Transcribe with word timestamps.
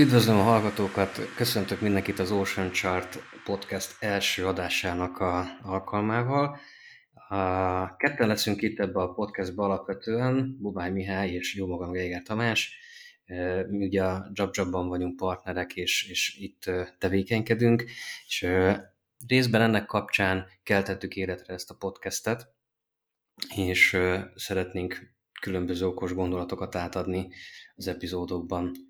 Üdvözlöm 0.00 0.38
a 0.38 0.42
hallgatókat, 0.42 1.34
köszöntök 1.36 1.80
mindenkit 1.80 2.18
az 2.18 2.30
Ocean 2.30 2.72
Chart 2.72 3.18
podcast 3.44 4.02
első 4.02 4.46
adásának 4.46 5.18
a 5.18 5.44
alkalmával. 5.62 6.58
A 7.28 7.96
ketten 7.96 8.28
leszünk 8.28 8.62
itt 8.62 8.78
ebbe 8.78 9.00
a 9.00 9.12
podcastba 9.12 9.64
alapvetően, 9.64 10.56
Bubály 10.60 10.90
Mihály 10.90 11.30
és 11.30 11.54
jó 11.54 11.66
magam 11.66 11.92
Geiger 11.92 12.22
Tamás. 12.22 12.78
Mi 13.68 13.86
ugye 13.86 14.04
a 14.04 14.30
JobJobban 14.32 14.88
vagyunk 14.88 15.16
partnerek, 15.16 15.76
és, 15.76 16.08
és 16.10 16.36
itt 16.38 16.70
tevékenykedünk, 16.98 17.84
és 18.26 18.46
részben 19.26 19.60
ennek 19.60 19.86
kapcsán 19.86 20.46
keltettük 20.62 21.16
életre 21.16 21.54
ezt 21.54 21.70
a 21.70 21.76
podcastet, 21.76 22.54
és 23.56 23.96
szeretnénk 24.34 25.14
különböző 25.40 25.86
okos 25.86 26.12
gondolatokat 26.12 26.74
átadni 26.74 27.28
az 27.76 27.86
epizódokban. 27.86 28.88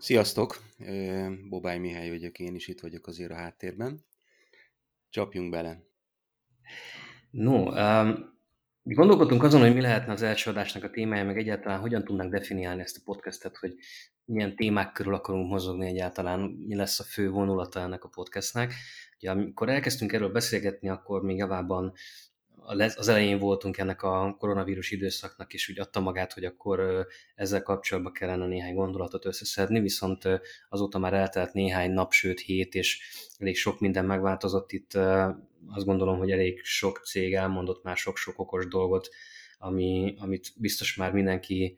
Sziasztok! 0.00 0.58
Bobály 1.48 1.78
Mihály 1.78 2.08
vagyok, 2.10 2.38
én 2.38 2.54
is 2.54 2.68
itt 2.68 2.80
vagyok 2.80 3.06
azért 3.06 3.30
a 3.30 3.34
háttérben. 3.34 4.04
Csapjunk 5.10 5.50
bele! 5.50 5.82
No, 7.30 7.70
um, 7.70 8.38
gondolkodtunk 8.82 9.42
azon, 9.42 9.60
hogy 9.60 9.74
mi 9.74 9.80
lehetne 9.80 10.12
az 10.12 10.22
első 10.22 10.50
adásnak 10.50 10.84
a 10.84 10.90
témája, 10.90 11.24
meg 11.24 11.38
egyáltalán 11.38 11.80
hogyan 11.80 12.04
tudnánk 12.04 12.32
definiálni 12.32 12.80
ezt 12.80 12.96
a 12.96 13.02
podcastet, 13.04 13.56
hogy 13.56 13.74
milyen 14.24 14.56
témák 14.56 14.92
körül 14.92 15.14
akarunk 15.14 15.50
mozogni 15.50 15.86
egyáltalán, 15.86 16.40
mi 16.40 16.74
lesz 16.74 17.00
a 17.00 17.04
fő 17.04 17.30
vonulata 17.30 17.80
ennek 17.80 18.04
a 18.04 18.08
podcastnek. 18.08 18.74
Ugye, 19.16 19.30
amikor 19.30 19.68
elkezdtünk 19.68 20.12
erről 20.12 20.32
beszélgetni, 20.32 20.88
akkor 20.88 21.22
még 21.22 21.36
javában 21.36 21.92
az 22.78 23.08
elején 23.08 23.38
voltunk 23.38 23.78
ennek 23.78 24.02
a 24.02 24.36
koronavírus 24.38 24.90
időszaknak, 24.90 25.52
és 25.54 25.68
úgy 25.68 25.80
adta 25.80 26.00
magát, 26.00 26.32
hogy 26.32 26.44
akkor 26.44 27.06
ezzel 27.34 27.62
kapcsolatban 27.62 28.12
kellene 28.12 28.46
néhány 28.46 28.74
gondolatot 28.74 29.24
összeszedni, 29.24 29.80
viszont 29.80 30.28
azóta 30.68 30.98
már 30.98 31.12
eltelt 31.14 31.52
néhány 31.52 31.90
nap, 31.90 32.12
sőt 32.12 32.40
hét, 32.40 32.74
és 32.74 33.00
elég 33.38 33.56
sok 33.56 33.80
minden 33.80 34.04
megváltozott 34.04 34.72
itt. 34.72 34.94
Azt 35.68 35.84
gondolom, 35.84 36.18
hogy 36.18 36.30
elég 36.30 36.60
sok 36.64 36.98
cég 37.04 37.34
elmondott 37.34 37.82
már 37.82 37.96
sok-sok 37.96 38.38
okos 38.38 38.68
dolgot, 38.68 39.08
ami, 39.58 40.14
amit 40.18 40.52
biztos 40.56 40.96
már 40.96 41.12
mindenki 41.12 41.76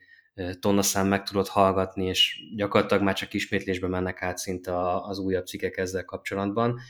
tonnaszám 0.60 1.06
meg 1.08 1.22
tudott 1.22 1.48
hallgatni, 1.48 2.06
és 2.06 2.42
gyakorlatilag 2.56 3.02
már 3.02 3.14
csak 3.14 3.34
ismétlésbe 3.34 3.88
mennek 3.88 4.22
át 4.22 4.38
szinte 4.38 5.00
az 5.00 5.18
újabb 5.18 5.46
cikkek 5.46 5.76
ezzel 5.76 6.04
kapcsolatban. 6.04 6.80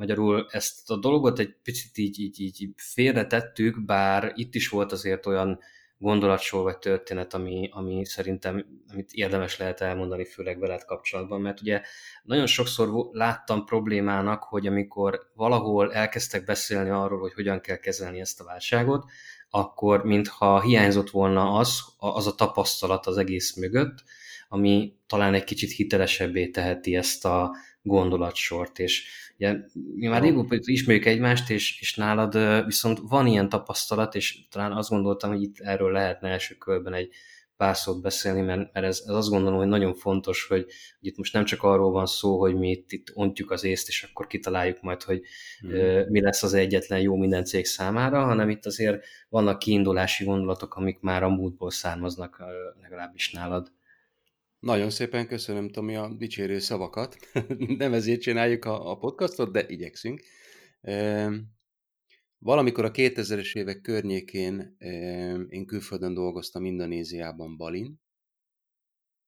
Magyarul 0.00 0.46
ezt 0.50 0.90
a 0.90 0.96
dolgot 0.96 1.38
egy 1.38 1.56
picit 1.62 1.98
így, 1.98 2.20
így, 2.20 2.40
így 2.40 2.68
félretettük, 2.76 3.84
bár 3.84 4.32
itt 4.34 4.54
is 4.54 4.68
volt 4.68 4.92
azért 4.92 5.26
olyan 5.26 5.58
gondolatsor 5.98 6.62
vagy 6.62 6.78
történet, 6.78 7.34
ami, 7.34 7.68
ami 7.72 8.04
szerintem 8.04 8.66
amit 8.92 9.12
érdemes 9.12 9.58
lehet 9.58 9.80
elmondani, 9.80 10.24
főleg 10.24 10.58
veled 10.58 10.84
kapcsolatban, 10.84 11.40
mert 11.40 11.60
ugye 11.60 11.80
nagyon 12.22 12.46
sokszor 12.46 13.08
láttam 13.12 13.64
problémának, 13.64 14.42
hogy 14.42 14.66
amikor 14.66 15.30
valahol 15.34 15.92
elkezdtek 15.92 16.44
beszélni 16.44 16.90
arról, 16.90 17.20
hogy 17.20 17.32
hogyan 17.32 17.60
kell 17.60 17.76
kezelni 17.76 18.20
ezt 18.20 18.40
a 18.40 18.44
válságot, 18.44 19.10
akkor 19.50 20.04
mintha 20.04 20.60
hiányzott 20.60 21.10
volna 21.10 21.52
az, 21.52 21.80
az 21.98 22.26
a 22.26 22.34
tapasztalat 22.34 23.06
az 23.06 23.16
egész 23.16 23.56
mögött, 23.56 24.02
ami 24.48 24.94
talán 25.06 25.34
egy 25.34 25.44
kicsit 25.44 25.70
hitelesebbé 25.70 26.48
teheti 26.48 26.96
ezt 26.96 27.24
a 27.24 27.56
gondolatsort, 27.82 28.78
és 28.78 29.08
ugye, 29.38 29.56
mi 29.94 30.06
már 30.06 30.22
régóta 30.22 30.56
ismerjük 30.60 31.06
egymást, 31.06 31.50
és, 31.50 31.80
és 31.80 31.94
nálad 31.94 32.64
viszont 32.64 32.98
van 33.02 33.26
ilyen 33.26 33.48
tapasztalat, 33.48 34.14
és 34.14 34.48
talán 34.50 34.72
azt 34.72 34.90
gondoltam, 34.90 35.30
hogy 35.30 35.42
itt 35.42 35.58
erről 35.58 35.92
lehetne 35.92 36.28
első 36.28 36.54
körben 36.54 36.94
egy 36.94 37.12
pár 37.60 37.76
szót 37.76 38.02
beszélni, 38.02 38.40
mert, 38.40 38.72
mert 38.72 38.86
ez, 38.86 39.02
ez 39.06 39.14
azt 39.14 39.28
gondolom, 39.28 39.58
hogy 39.58 39.68
nagyon 39.68 39.94
fontos, 39.94 40.46
hogy, 40.46 40.64
hogy 40.98 41.08
itt 41.08 41.16
most 41.16 41.32
nem 41.32 41.44
csak 41.44 41.62
arról 41.62 41.90
van 41.90 42.06
szó, 42.06 42.38
hogy 42.38 42.54
mi 42.54 42.70
itt, 42.70 42.92
itt 42.92 43.10
ontjuk 43.14 43.50
az 43.50 43.64
észt, 43.64 43.88
és 43.88 44.02
akkor 44.02 44.26
kitaláljuk 44.26 44.80
majd, 44.82 45.02
hogy 45.02 45.22
mm. 45.66 45.70
uh, 45.70 46.08
mi 46.08 46.20
lesz 46.20 46.42
az 46.42 46.54
egyetlen 46.54 47.00
jó 47.00 47.16
minden 47.16 47.44
cég 47.44 47.66
számára, 47.66 48.24
hanem 48.24 48.50
itt 48.50 48.66
azért 48.66 49.04
vannak 49.28 49.58
kiindulási 49.58 50.24
gondolatok, 50.24 50.74
amik 50.74 51.00
már 51.00 51.22
a 51.22 51.28
múltból 51.28 51.70
származnak 51.70 52.42
legalábbis 52.82 53.32
nálad. 53.32 53.72
Nagyon 54.60 54.90
szépen 54.90 55.26
köszönöm, 55.26 55.70
Tomi, 55.70 55.96
a 55.96 56.14
dicsérő 56.14 56.58
szavakat. 56.58 57.16
Nem 57.82 57.92
ezért 57.92 58.20
csináljuk 58.20 58.64
a, 58.64 58.90
a 58.90 58.96
podcastot, 58.96 59.52
de 59.52 59.68
igyekszünk. 59.68 60.22
Valamikor 62.38 62.84
a 62.84 62.90
2000-es 62.90 63.56
évek 63.56 63.80
környékén 63.80 64.76
én 65.48 65.66
külföldön 65.66 66.14
dolgoztam 66.14 66.64
Indonéziában, 66.64 67.56
Balin, 67.56 68.00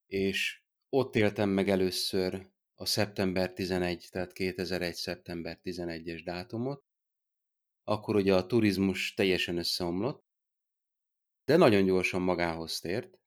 és 0.06 0.62
ott 0.88 1.16
éltem 1.16 1.48
meg 1.48 1.68
először 1.68 2.50
a 2.74 2.86
szeptember 2.86 3.52
11, 3.52 4.08
tehát 4.10 4.32
2001. 4.32 4.94
szeptember 4.94 5.60
11-es 5.64 6.20
dátumot. 6.24 6.84
Akkor 7.84 8.16
ugye 8.16 8.34
a 8.34 8.46
turizmus 8.46 9.14
teljesen 9.14 9.58
összeomlott, 9.58 10.24
de 11.44 11.56
nagyon 11.56 11.84
gyorsan 11.84 12.22
magához 12.22 12.80
tért. 12.80 13.18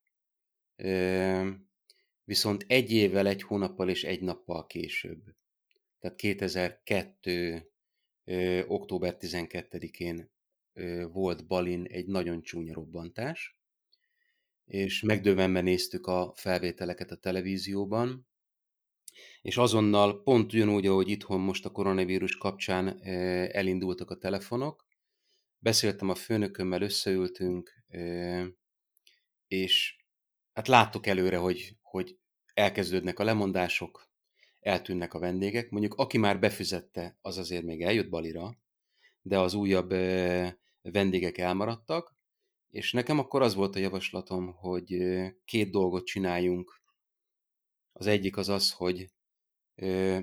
Viszont 2.25 2.65
egy 2.67 2.91
évvel, 2.91 3.27
egy 3.27 3.41
hónappal 3.41 3.89
és 3.89 4.03
egy 4.03 4.21
nappal 4.21 4.65
később, 4.65 5.23
tehát 5.99 6.17
2002 6.17 7.71
ö, 8.23 8.61
október 8.67 9.17
12-én 9.19 10.31
ö, 10.73 11.07
volt 11.11 11.47
Balin 11.47 11.85
egy 11.85 12.07
nagyon 12.07 12.41
csúnya 12.41 12.73
robbantás, 12.73 13.59
és 14.65 15.01
megdövenve 15.01 15.61
néztük 15.61 16.07
a 16.07 16.33
felvételeket 16.35 17.11
a 17.11 17.15
televízióban, 17.17 18.27
és 19.41 19.57
azonnal 19.57 20.23
pont 20.23 20.53
ugyanúgy, 20.53 20.87
ahogy 20.87 21.09
itthon 21.09 21.39
most 21.39 21.65
a 21.65 21.71
koronavírus 21.71 22.37
kapcsán 22.37 23.03
elindultak 23.51 24.09
a 24.09 24.17
telefonok, 24.17 24.85
beszéltem 25.57 26.09
a 26.09 26.15
főnökömmel, 26.15 26.81
összeültünk, 26.81 27.83
és 29.47 30.04
hát 30.55 30.67
láttuk 30.67 31.05
előre, 31.07 31.37
hogy, 31.37 31.77
hogy 31.81 32.17
elkezdődnek 32.53 33.19
a 33.19 33.23
lemondások, 33.23 34.09
eltűnnek 34.59 35.13
a 35.13 35.19
vendégek. 35.19 35.69
Mondjuk 35.69 35.93
aki 35.93 36.17
már 36.17 36.39
befizette, 36.39 37.17
az 37.21 37.37
azért 37.37 37.63
még 37.63 37.81
eljött 37.81 38.09
Balira, 38.09 38.57
de 39.21 39.39
az 39.39 39.53
újabb 39.53 39.89
vendégek 40.81 41.37
elmaradtak, 41.37 42.15
és 42.69 42.91
nekem 42.91 43.19
akkor 43.19 43.41
az 43.41 43.55
volt 43.55 43.75
a 43.75 43.79
javaslatom, 43.79 44.53
hogy 44.53 44.97
két 45.45 45.71
dolgot 45.71 46.05
csináljunk. 46.05 46.81
Az 47.91 48.07
egyik 48.07 48.37
az 48.37 48.49
az, 48.49 48.71
hogy 48.71 49.09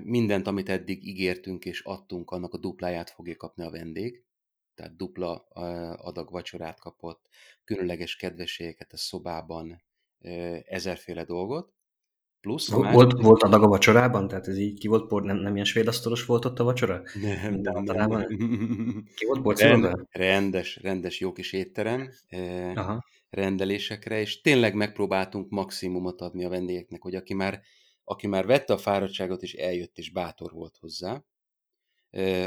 mindent, 0.03 0.47
amit 0.47 0.69
eddig 0.69 1.07
ígértünk 1.07 1.65
és 1.65 1.81
adtunk, 1.81 2.31
annak 2.31 2.53
a 2.53 2.57
dupláját 2.57 3.09
fogja 3.09 3.35
kapni 3.35 3.63
a 3.63 3.69
vendég. 3.69 4.23
Tehát 4.75 4.95
dupla 4.95 5.35
adag 5.97 6.31
vacsorát 6.31 6.79
kapott, 6.79 7.27
különleges 7.63 8.15
kedvességeket 8.15 8.93
a 8.93 8.97
szobában, 8.97 9.83
ezerféle 10.65 11.23
dolgot. 11.23 11.73
Plusz 12.41 12.71
a 12.71 12.75
volt, 12.75 12.93
másik... 12.93 13.21
volt 13.21 13.43
adag 13.43 13.63
a 13.63 13.67
vacsorában? 13.67 14.27
Tehát 14.27 14.47
ez 14.47 14.57
így 14.57 14.79
ki 14.79 14.87
volt 14.87 15.07
por, 15.07 15.23
nem, 15.23 15.37
nem 15.37 15.53
ilyen 15.53 15.65
svédasztalos 15.65 16.25
volt 16.25 16.45
ott 16.45 16.59
a 16.59 16.63
vacsora? 16.63 17.01
Nem, 17.21 17.53
nem, 17.53 17.83
nem, 17.83 18.09
nem. 18.09 18.27
Ki 19.15 19.25
volt 19.25 19.41
porcelánban? 19.41 20.07
rendes, 20.11 20.79
rendes 20.81 21.19
jó 21.19 21.31
kis 21.31 21.53
étterem, 21.53 22.09
Aha. 22.75 23.05
rendelésekre, 23.29 24.19
és 24.19 24.41
tényleg 24.41 24.75
megpróbáltunk 24.75 25.49
maximumot 25.49 26.21
adni 26.21 26.45
a 26.45 26.49
vendégeknek, 26.49 27.01
hogy 27.01 27.15
aki 27.15 27.33
már, 27.33 27.61
aki 28.03 28.27
már 28.27 28.45
vette 28.45 28.73
a 28.73 28.77
fáradtságot, 28.77 29.41
és 29.41 29.53
eljött, 29.53 29.97
és 29.97 30.11
bátor 30.11 30.51
volt 30.51 30.77
hozzá, 30.79 31.23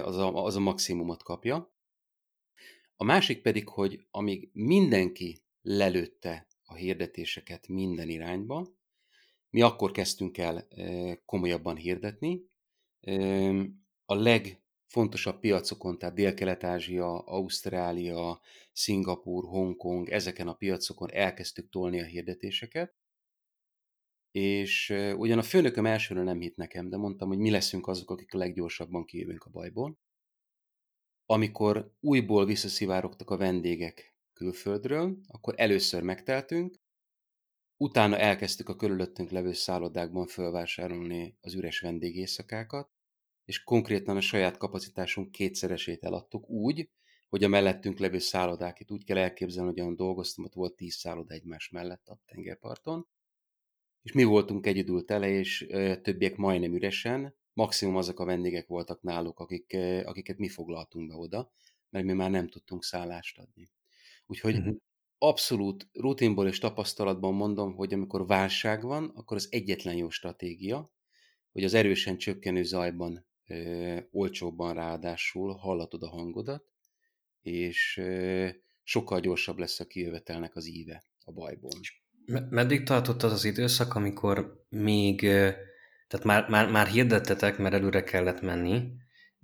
az 0.02 0.17
a, 0.17 0.44
az 0.44 0.56
a 0.56 0.61
maximumot 0.61 1.23
kapja. 1.23 1.75
A 2.96 3.05
másik 3.05 3.43
pedig, 3.43 3.69
hogy 3.69 4.06
amíg 4.11 4.50
mindenki 4.52 5.43
lelőtte 5.62 6.46
a 6.66 6.74
hirdetéseket 6.74 7.68
minden 7.68 8.08
irányba, 8.08 8.74
mi 9.50 9.60
akkor 9.62 9.90
kezdtünk 9.90 10.38
el 10.38 10.68
komolyabban 11.24 11.76
hirdetni. 11.76 12.44
A 14.04 14.14
legfontosabb 14.14 15.40
piacokon, 15.40 15.98
tehát 15.98 16.14
Dél-Kelet-Ázsia, 16.14 17.18
Ausztrália, 17.18 18.40
Szingapur, 18.72 19.44
Hongkong, 19.44 20.08
ezeken 20.08 20.48
a 20.48 20.54
piacokon 20.54 21.12
elkezdtük 21.12 21.68
tolni 21.70 22.00
a 22.00 22.04
hirdetéseket. 22.04 22.94
És 24.30 24.90
ugyan 25.16 25.38
a 25.38 25.42
főnököm 25.42 25.86
elsőre 25.86 26.22
nem 26.22 26.40
hitt 26.40 26.56
nekem, 26.56 26.88
de 26.88 26.96
mondtam, 26.96 27.28
hogy 27.28 27.38
mi 27.38 27.50
leszünk 27.50 27.86
azok, 27.86 28.10
akik 28.10 28.34
a 28.34 28.38
leggyorsabban 28.38 29.04
kijövünk 29.04 29.44
a 29.44 29.50
bajból. 29.50 29.98
Amikor 31.26 31.92
újból 32.00 32.46
visszaszivárogtak 32.46 33.30
a 33.30 33.36
vendégek 33.36 34.15
külföldről, 34.37 35.19
akkor 35.27 35.55
először 35.56 36.03
megteltünk, 36.03 36.75
Utána 37.79 38.19
elkezdtük 38.19 38.69
a 38.69 38.77
körülöttünk 38.77 39.31
levő 39.31 39.53
szállodákban 39.53 40.27
fölvásárolni 40.27 41.38
az 41.41 41.55
üres 41.55 41.81
vendégészakákat, 41.81 42.91
és 43.44 43.62
konkrétan 43.62 44.17
a 44.17 44.21
saját 44.21 44.56
kapacitásunk 44.56 45.31
kétszeresét 45.31 46.05
eladtuk 46.05 46.49
úgy, 46.49 46.91
hogy 47.29 47.44
a 47.44 47.49
mellettünk 47.49 47.99
levő 47.99 48.19
szállodák, 48.19 48.81
itt 48.81 48.91
úgy 48.91 49.05
kell 49.05 49.17
elképzelni, 49.17 49.71
hogy 49.71 49.81
olyan 49.81 49.97
dolgoztam, 49.97 50.44
ott 50.44 50.55
volt 50.55 50.77
tíz 50.77 50.94
szálloda 50.94 51.35
egymás 51.35 51.69
mellett 51.69 52.09
a 52.09 52.21
tengerparton, 52.27 53.06
és 54.03 54.12
mi 54.12 54.25
voltunk 54.25 54.67
egyedül 54.67 55.05
tele, 55.05 55.29
és 55.29 55.67
többiek 56.03 56.37
majdnem 56.37 56.75
üresen. 56.75 57.35
Maximum 57.53 57.97
azok 57.97 58.21
a 58.21 58.25
vendégek 58.25 58.67
voltak 58.67 59.03
náluk, 59.03 59.38
akik, 59.38 59.77
akiket 60.05 60.38
mi 60.38 60.49
foglaltunk 60.49 61.09
be 61.09 61.15
oda, 61.15 61.53
mert 61.91 62.05
mi 62.05 62.12
már 62.12 62.31
nem 62.31 62.49
tudtunk 62.49 62.85
szállást 62.85 63.38
adni. 63.38 63.71
Úgyhogy 64.26 64.56
uh-huh. 64.56 64.76
abszolút 65.19 65.88
rutinból 65.93 66.46
és 66.49 66.58
tapasztalatban 66.58 67.34
mondom, 67.34 67.75
hogy 67.75 67.93
amikor 67.93 68.26
válság 68.26 68.82
van, 68.82 69.12
akkor 69.14 69.37
az 69.37 69.49
egyetlen 69.50 69.94
jó 69.94 70.11
stratégia, 70.11 70.93
hogy 71.52 71.64
az 71.64 71.75
erősen 71.75 72.17
csökkenő 72.17 72.62
zajban 72.62 73.26
ö, 73.46 73.99
olcsóbban 74.11 74.75
ráadásul 74.75 75.52
hallatod 75.52 76.02
a 76.02 76.08
hangodat, 76.08 76.64
és 77.43 77.96
ö, 77.96 78.49
sokkal 78.82 79.20
gyorsabb 79.20 79.58
lesz 79.58 79.81
a 79.81 79.87
kijövetelnek 79.87 80.56
az 80.56 80.67
íve 80.67 81.05
a 81.25 81.32
bajból. 81.32 81.70
Meddig 82.50 82.82
tartott 82.82 83.23
az 83.23 83.32
az 83.32 83.44
időszak, 83.44 83.94
amikor 83.94 84.64
még, 84.69 85.20
tehát 86.08 86.25
már, 86.25 86.49
már, 86.49 86.70
már 86.70 86.87
hirdettetek, 86.87 87.58
mert 87.58 87.75
előre 87.75 88.02
kellett 88.02 88.40
menni, 88.40 88.82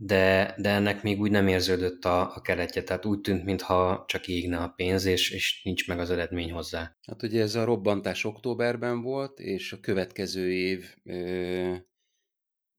de, 0.04 0.54
de 0.58 0.69
ennek 0.69 1.02
még 1.02 1.20
úgy 1.20 1.31
nem 1.31 1.49
érződött 1.49 2.04
a, 2.04 2.34
a 2.34 2.40
keretje, 2.40 2.82
tehát 2.82 3.04
úgy 3.04 3.20
tűnt, 3.20 3.44
mintha 3.44 4.04
csak 4.06 4.28
égne 4.28 4.58
a 4.58 4.69
pénz, 4.69 5.04
és, 5.04 5.31
és 5.31 5.62
nincs 5.64 5.88
meg 5.88 5.99
az 5.99 6.10
eredmény 6.10 6.52
hozzá. 6.52 6.96
Hát 7.06 7.22
ugye 7.22 7.43
ez 7.43 7.54
a 7.54 7.64
robbantás 7.64 8.25
októberben 8.25 9.02
volt, 9.02 9.38
és 9.38 9.72
a 9.72 9.81
következő 9.81 10.52
év 10.52 10.94
ö, 11.04 11.75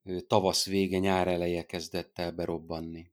ö, 0.04 0.20
tavasz 0.28 0.66
vége, 0.66 0.98
nyár 0.98 1.28
eleje 1.28 1.64
kezdett 1.64 2.20
el 2.20 2.32
berobbanni. 2.32 3.12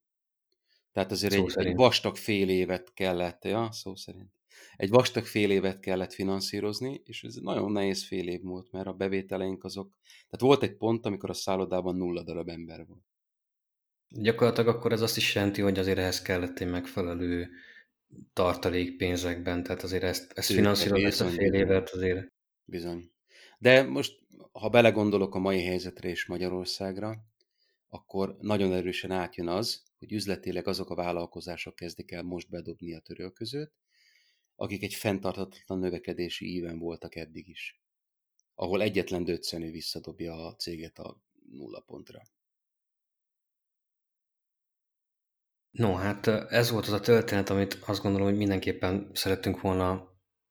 Tehát 0.92 1.10
azért 1.10 1.32
egy, 1.32 1.52
egy 1.54 1.74
vastag 1.74 2.16
fél 2.16 2.48
évet 2.48 2.92
kellett, 2.94 3.44
ja, 3.44 3.68
szó 3.72 3.94
szerint 3.94 4.30
egy 4.76 4.90
vastag 4.90 5.24
fél 5.24 5.50
évet 5.50 5.80
kellett 5.80 6.12
finanszírozni, 6.12 7.02
és 7.04 7.24
ez 7.24 7.34
nagyon 7.34 7.72
nehéz 7.72 8.06
fél 8.06 8.28
év 8.28 8.42
volt, 8.42 8.72
mert 8.72 8.86
a 8.86 8.92
bevételeink 8.92 9.64
azok... 9.64 9.98
Tehát 10.02 10.40
volt 10.40 10.62
egy 10.62 10.76
pont, 10.76 11.06
amikor 11.06 11.30
a 11.30 11.34
szállodában 11.34 11.96
nulla 11.96 12.22
darab 12.22 12.48
ember 12.48 12.86
volt. 12.86 13.09
Gyakorlatilag 14.12 14.76
akkor 14.76 14.92
ez 14.92 15.00
azt 15.00 15.16
is 15.16 15.34
jelenti, 15.34 15.60
hogy 15.60 15.78
azért 15.78 15.98
ehhez 15.98 16.22
kellett 16.22 16.58
egy 16.58 16.70
megfelelő 16.70 17.48
tartalék 18.32 18.96
pénzekben, 18.96 19.62
tehát 19.62 19.82
azért 19.82 20.02
ezt, 20.02 20.32
ezt 20.34 20.52
finanszírozni 20.52 21.04
ezt 21.04 21.20
a 21.20 21.28
fél 21.28 21.52
évet 21.52 21.90
azért... 21.90 22.32
Bizony. 22.64 23.10
De 23.58 23.82
most, 23.82 24.18
ha 24.52 24.68
belegondolok 24.68 25.34
a 25.34 25.38
mai 25.38 25.62
helyzetre 25.62 26.08
és 26.08 26.26
Magyarországra, 26.26 27.24
akkor 27.88 28.36
nagyon 28.40 28.72
erősen 28.72 29.10
átjön 29.10 29.48
az, 29.48 29.82
hogy 29.98 30.12
üzletileg 30.12 30.66
azok 30.66 30.90
a 30.90 30.94
vállalkozások 30.94 31.74
kezdik 31.74 32.10
el 32.10 32.22
most 32.22 32.50
bedobni 32.50 32.94
a 32.94 33.00
törölközőt, 33.00 33.72
akik 34.56 34.82
egy 34.82 34.94
fenntarthatatlan 34.94 35.78
növekedési 35.78 36.54
íven 36.54 36.78
voltak 36.78 37.16
eddig 37.16 37.48
is, 37.48 37.80
ahol 38.54 38.82
egyetlen 38.82 39.24
döccenő 39.24 39.70
visszadobja 39.70 40.46
a 40.46 40.54
céget 40.54 40.98
a 40.98 41.20
nulla 41.50 41.80
pontra. 41.80 42.22
No, 45.70 45.94
hát 45.94 46.26
ez 46.26 46.70
volt 46.70 46.86
az 46.86 46.92
a 46.92 47.00
történet, 47.00 47.50
amit 47.50 47.78
azt 47.86 48.02
gondolom, 48.02 48.28
hogy 48.28 48.36
mindenképpen 48.36 49.10
szerettünk 49.12 49.60
volna 49.60 50.08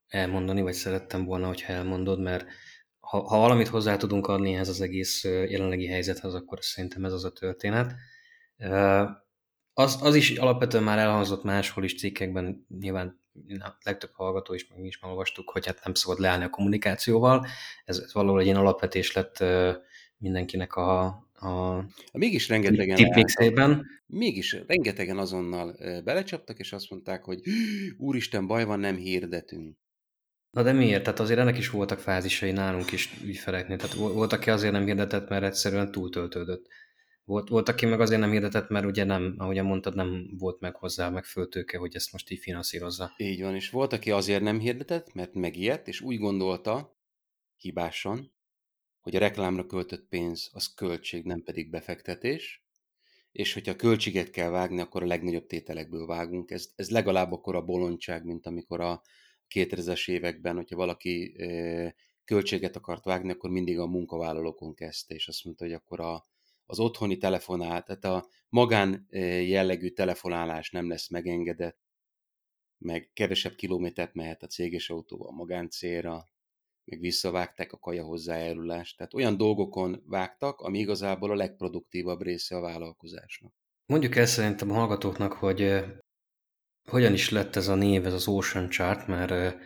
elmondani, 0.07 0.61
vagy 0.61 0.73
szerettem 0.73 1.25
volna, 1.25 1.47
hogyha 1.47 1.73
elmondod, 1.73 2.19
mert 2.19 2.45
ha, 2.99 3.27
ha 3.27 3.37
valamit 3.37 3.67
hozzá 3.67 3.97
tudunk 3.97 4.27
adni 4.27 4.53
ehhez 4.53 4.69
az 4.69 4.81
egész 4.81 5.23
jelenlegi 5.23 5.87
helyzethez, 5.87 6.33
akkor 6.33 6.57
szerintem 6.61 7.05
ez 7.05 7.13
az 7.13 7.23
a 7.23 7.31
történet. 7.31 7.95
Az, 9.73 9.99
az 10.01 10.15
is 10.15 10.37
alapvetően 10.37 10.83
már 10.83 10.97
elhangzott 10.97 11.43
máshol 11.43 11.83
is 11.83 11.99
cikkekben, 11.99 12.65
nyilván 12.79 13.19
a 13.59 13.69
legtöbb 13.83 14.11
hallgató 14.13 14.53
is, 14.53 14.67
meg 14.67 14.79
mi 14.79 14.87
is 14.87 14.99
már 14.99 15.11
olvastuk, 15.11 15.49
hogy 15.49 15.65
hát 15.65 15.83
nem 15.83 15.93
szabad 15.93 16.19
leállni 16.19 16.43
a 16.43 16.49
kommunikációval. 16.49 17.45
Ez, 17.85 17.97
ez 17.97 18.13
valahol 18.13 18.39
egy 18.39 18.45
ilyen 18.45 18.57
alapvetés 18.57 19.11
lett 19.11 19.43
mindenkinek 20.17 20.75
a, 20.75 21.28
a 21.41 21.85
Mégis 22.13 22.47
rengetegen 22.47 22.95
tipmixében. 22.95 23.85
Mégis 24.05 24.57
rengetegen 24.67 25.17
azonnal 25.17 25.77
belecsaptak, 26.03 26.59
és 26.59 26.73
azt 26.73 26.89
mondták, 26.89 27.23
hogy 27.23 27.39
úristen, 27.97 28.47
baj 28.47 28.65
van, 28.65 28.79
nem 28.79 28.95
hirdetünk. 28.95 29.77
Na 30.51 30.63
de 30.63 30.71
miért? 30.71 31.03
Tehát 31.03 31.19
azért 31.19 31.39
ennek 31.39 31.57
is 31.57 31.69
voltak 31.69 31.99
fázisai 31.99 32.51
nálunk 32.51 32.91
is 32.91 33.09
ügyfeleknél. 33.23 33.77
Tehát 33.77 33.95
volt, 33.95 34.33
aki 34.33 34.49
azért 34.49 34.73
nem 34.73 34.85
hirdetett, 34.85 35.29
mert 35.29 35.43
egyszerűen 35.43 35.91
túltöltődött. 35.91 36.67
Volt, 37.23 37.49
volt, 37.49 37.69
aki 37.69 37.85
meg 37.85 38.01
azért 38.01 38.19
nem 38.19 38.31
hirdetett, 38.31 38.69
mert 38.69 38.85
ugye 38.85 39.03
nem, 39.03 39.35
ahogy 39.37 39.63
mondtad, 39.63 39.95
nem 39.95 40.29
volt 40.37 40.59
meg 40.59 40.75
hozzá, 40.75 41.09
meg 41.09 41.25
föltőke, 41.25 41.77
hogy 41.77 41.95
ezt 41.95 42.11
most 42.11 42.29
így 42.29 42.39
finanszírozza. 42.39 43.13
Így 43.17 43.41
van, 43.41 43.55
és 43.55 43.69
volt, 43.69 43.93
aki 43.93 44.11
azért 44.11 44.41
nem 44.41 44.59
hirdetett, 44.59 45.13
mert 45.13 45.33
megijedt, 45.33 45.87
és 45.87 46.01
úgy 46.01 46.17
gondolta, 46.17 46.97
hibásan, 47.55 48.33
hogy 49.09 49.17
a 49.17 49.25
reklámra 49.27 49.65
költött 49.65 50.07
pénz 50.07 50.49
az 50.53 50.73
költség, 50.73 51.25
nem 51.25 51.43
pedig 51.43 51.69
befektetés, 51.69 52.63
és 53.31 53.53
hogyha 53.53 53.75
költséget 53.75 54.29
kell 54.29 54.49
vágni, 54.49 54.79
akkor 54.79 55.03
a 55.03 55.05
legnagyobb 55.05 55.45
tételekből 55.45 56.05
vágunk. 56.05 56.51
Ez, 56.51 56.69
ez 56.75 56.89
legalább 56.89 57.31
akkor 57.31 57.55
a 57.55 57.65
bolondság, 57.65 58.25
mint 58.25 58.45
amikor 58.45 58.81
a 58.81 59.01
2000-es 59.55 60.09
években, 60.09 60.55
hogyha 60.55 60.75
valaki 60.75 61.35
költséget 62.25 62.75
akart 62.75 63.03
vágni, 63.03 63.31
akkor 63.31 63.49
mindig 63.49 63.79
a 63.79 63.85
munkavállalókon 63.85 64.73
kezdte, 64.73 65.13
és 65.13 65.27
azt 65.27 65.43
mondta, 65.43 65.63
hogy 65.63 65.73
akkor 65.73 65.99
a, 65.99 66.25
az 66.65 66.79
otthoni 66.79 67.17
telefonál, 67.17 67.83
tehát 67.83 68.05
a 68.05 68.27
magán 68.49 69.07
jellegű 69.45 69.89
telefonálás 69.89 70.71
nem 70.71 70.89
lesz 70.89 71.09
megengedett, 71.09 71.79
meg 72.77 73.09
kevesebb 73.13 73.55
kilométert 73.55 74.13
mehet 74.13 74.43
a 74.43 74.47
céges 74.47 74.89
autóval 74.89 75.31
magáncélra, 75.31 76.27
meg 76.89 76.99
visszavágták 76.99 77.73
a 77.73 77.77
kaja 77.77 78.03
hozzájárulást. 78.03 78.97
Tehát 78.97 79.13
olyan 79.13 79.37
dolgokon 79.37 80.03
vágtak, 80.05 80.59
ami 80.59 80.79
igazából 80.79 81.31
a 81.31 81.35
legproduktívabb 81.35 82.21
része 82.21 82.55
a 82.55 82.61
vállalkozásnak. 82.61 83.53
Mondjuk 83.85 84.15
el 84.15 84.25
szerintem 84.25 84.71
a 84.71 84.73
hallgatóknak, 84.73 85.33
hogy 85.33 85.83
hogyan 86.89 87.13
is 87.13 87.29
lett 87.29 87.55
ez 87.55 87.67
a 87.67 87.75
név, 87.75 88.05
ez 88.05 88.13
az 88.13 88.27
Ocean 88.27 88.69
Chart, 88.69 89.07
mert 89.07 89.57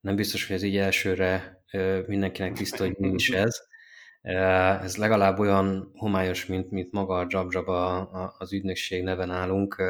nem 0.00 0.16
biztos, 0.16 0.46
hogy 0.46 0.56
ez 0.56 0.62
így 0.62 0.76
elsőre 0.76 1.62
mindenkinek 2.06 2.52
tiszta, 2.52 2.84
hogy 2.84 2.96
mi 2.98 3.08
is 3.08 3.30
ez. 3.30 3.56
Ez 4.82 4.96
legalább 4.96 5.38
olyan 5.38 5.90
homályos, 5.94 6.46
mint, 6.46 6.70
mint 6.70 6.92
maga 6.92 7.18
a 7.18 7.26
JabJab 7.28 7.68
az 8.38 8.52
ügynökség 8.52 9.02
neven 9.02 9.30
állunk. 9.30 9.82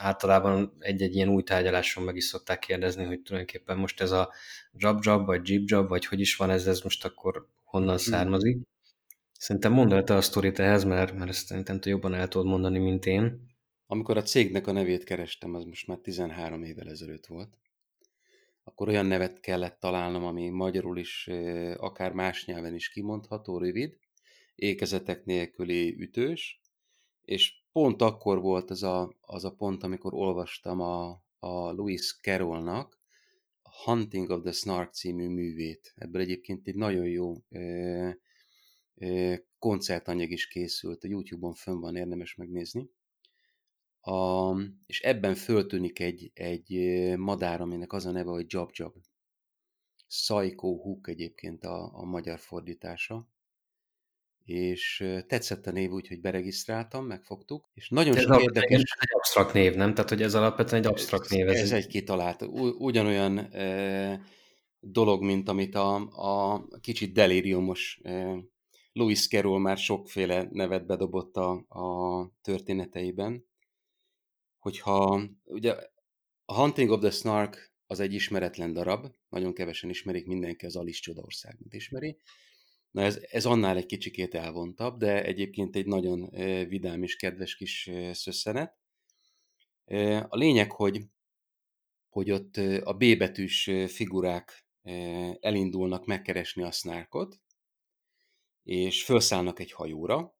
Általában 0.00 0.76
egy-egy 0.78 1.14
ilyen 1.14 1.28
új 1.28 1.42
tárgyaláson 1.42 2.04
meg 2.04 2.16
is 2.16 2.24
szokták 2.24 2.58
kérdezni, 2.58 3.04
hogy 3.04 3.20
tulajdonképpen 3.20 3.76
most 3.76 4.00
ez 4.00 4.10
a 4.10 4.32
JabJab, 4.72 5.26
vagy 5.26 5.48
JibJab, 5.48 5.88
vagy 5.88 6.06
hogy 6.06 6.20
is 6.20 6.36
van 6.36 6.50
ez, 6.50 6.66
ez 6.66 6.80
most 6.80 7.04
akkor 7.04 7.48
honnan 7.64 7.88
hmm. 7.88 8.12
származik. 8.12 8.58
Szerintem 9.38 9.72
mondd 9.72 9.92
el 9.92 10.04
te 10.04 10.14
a 10.14 10.20
sztorit 10.20 10.58
ehhez, 10.58 10.84
mert, 10.84 11.14
mert 11.14 11.30
ezt 11.30 11.46
szerintem 11.46 11.80
te 11.80 11.88
jobban 11.90 12.14
el 12.14 12.28
tudod 12.28 12.46
mondani, 12.46 12.78
mint 12.78 13.06
én. 13.06 13.48
Amikor 13.86 14.16
a 14.16 14.22
cégnek 14.22 14.66
a 14.66 14.72
nevét 14.72 15.04
kerestem, 15.04 15.54
az 15.54 15.64
most 15.64 15.86
már 15.86 15.98
13 15.98 16.62
évvel 16.62 16.88
ezelőtt 16.88 17.26
volt 17.26 17.58
akkor 18.70 18.88
olyan 18.88 19.06
nevet 19.06 19.40
kellett 19.40 19.80
találnom, 19.80 20.24
ami 20.24 20.48
magyarul 20.48 20.98
is, 20.98 21.28
akár 21.76 22.12
más 22.12 22.44
nyelven 22.44 22.74
is 22.74 22.88
kimondható, 22.88 23.58
rövid, 23.58 23.96
ékezetek 24.54 25.24
nélküli 25.24 25.96
ütős, 25.98 26.60
és 27.24 27.54
pont 27.72 28.02
akkor 28.02 28.40
volt 28.40 28.70
az 28.70 28.82
a, 28.82 29.16
az 29.20 29.44
a 29.44 29.54
pont, 29.54 29.82
amikor 29.82 30.14
olvastam 30.14 30.80
a, 30.80 31.08
a 31.38 31.72
Louis 31.72 32.18
Carrollnak 32.22 33.00
a 33.62 33.82
Hunting 33.84 34.30
of 34.30 34.42
the 34.42 34.52
Snark 34.52 34.92
című 34.92 35.28
művét. 35.28 35.92
Ebből 35.96 36.20
egyébként 36.20 36.68
egy 36.68 36.74
nagyon 36.74 37.08
jó 37.08 37.34
ö, 37.48 38.10
ö, 38.94 39.34
koncertanyag 39.58 40.30
is 40.30 40.48
készült, 40.48 41.04
a 41.04 41.08
YouTube-on 41.08 41.54
fönn 41.54 41.80
van, 41.80 41.96
érdemes 41.96 42.34
megnézni. 42.34 42.90
A, 44.00 44.54
és 44.86 45.00
ebben 45.00 45.34
föltűnik 45.34 46.00
egy, 46.00 46.30
egy 46.34 46.72
madár, 47.16 47.60
aminek 47.60 47.92
az 47.92 48.06
a 48.06 48.10
neve, 48.10 48.30
hogy 48.30 48.44
Job 48.48 48.70
Job. 48.72 48.94
Psycho 50.06 50.76
Hook 50.76 51.08
egyébként 51.08 51.64
a, 51.64 51.98
a 51.98 52.04
magyar 52.04 52.38
fordítása. 52.38 53.28
És 54.50 55.04
tetszett 55.26 55.66
a 55.66 55.70
név 55.70 55.90
úgy, 55.90 56.08
hogy 56.08 56.20
beregisztráltam, 56.20 57.06
megfogtuk, 57.06 57.70
és 57.74 57.88
nagyon 57.88 58.16
ez 58.16 58.22
sok 58.22 58.42
érdekes... 58.42 58.80
Ez 58.80 58.98
egy 58.98 59.08
absztrakt 59.16 59.52
név, 59.52 59.74
nem? 59.74 59.94
Tehát, 59.94 60.10
hogy 60.10 60.22
ez 60.22 60.34
alapvetően 60.34 60.82
egy 60.82 60.88
absztrakt 60.90 61.28
név. 61.28 61.48
Ez, 61.48 61.60
ez 61.60 61.72
egy 61.72 61.86
kitalált. 61.86 62.42
Ugyanolyan 62.78 63.38
e, 63.38 64.20
dolog, 64.80 65.22
mint 65.22 65.48
amit 65.48 65.74
a, 65.74 65.94
a 66.10 66.66
kicsit 66.80 67.12
delíriumos 67.12 68.00
e, 68.02 68.36
Louis 68.92 69.28
Carroll 69.28 69.60
már 69.60 69.76
sokféle 69.76 70.48
nevet 70.50 70.86
bedobott 70.86 71.36
a, 71.36 71.50
a 71.68 72.30
történeteiben 72.42 73.48
hogyha 74.60 75.22
ugye 75.44 75.76
a 76.44 76.54
Hunting 76.54 76.90
of 76.90 77.00
the 77.00 77.10
Snark 77.10 77.72
az 77.86 78.00
egy 78.00 78.14
ismeretlen 78.14 78.72
darab, 78.72 79.06
nagyon 79.28 79.54
kevesen 79.54 79.90
ismerik, 79.90 80.26
mindenki 80.26 80.66
az 80.66 80.76
Alice 80.76 81.00
Csodaországot 81.00 81.74
ismeri. 81.74 82.18
Na 82.90 83.02
ez, 83.02 83.18
ez 83.30 83.46
annál 83.46 83.76
egy 83.76 83.86
kicsikét 83.86 84.34
elvontabb, 84.34 84.98
de 84.98 85.24
egyébként 85.24 85.76
egy 85.76 85.86
nagyon 85.86 86.30
vidám 86.68 87.02
és 87.02 87.16
kedves 87.16 87.56
kis 87.56 87.90
szösszenet. 88.12 88.78
A 90.28 90.36
lényeg, 90.36 90.72
hogy, 90.72 91.02
hogy 92.08 92.30
ott 92.30 92.56
a 92.84 92.92
B 92.92 93.16
betűs 93.18 93.70
figurák 93.86 94.66
elindulnak 95.40 96.06
megkeresni 96.06 96.62
a 96.62 96.70
snárkot, 96.70 97.40
és 98.62 99.04
felszállnak 99.04 99.58
egy 99.58 99.72
hajóra, 99.72 100.34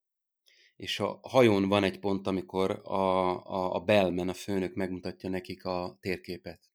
és 0.77 1.01
a 1.01 1.19
hajón 1.23 1.69
van 1.69 1.85
egy 1.85 1.99
pont, 1.99 2.27
amikor 2.27 2.71
a, 2.71 3.29
a, 3.47 3.75
a 3.75 3.81
bellman, 3.81 4.29
a 4.29 4.35
főnök 4.35 4.75
megmutatja 4.75 5.29
nekik 5.29 5.65
a 5.65 5.99
térképet. 6.01 6.71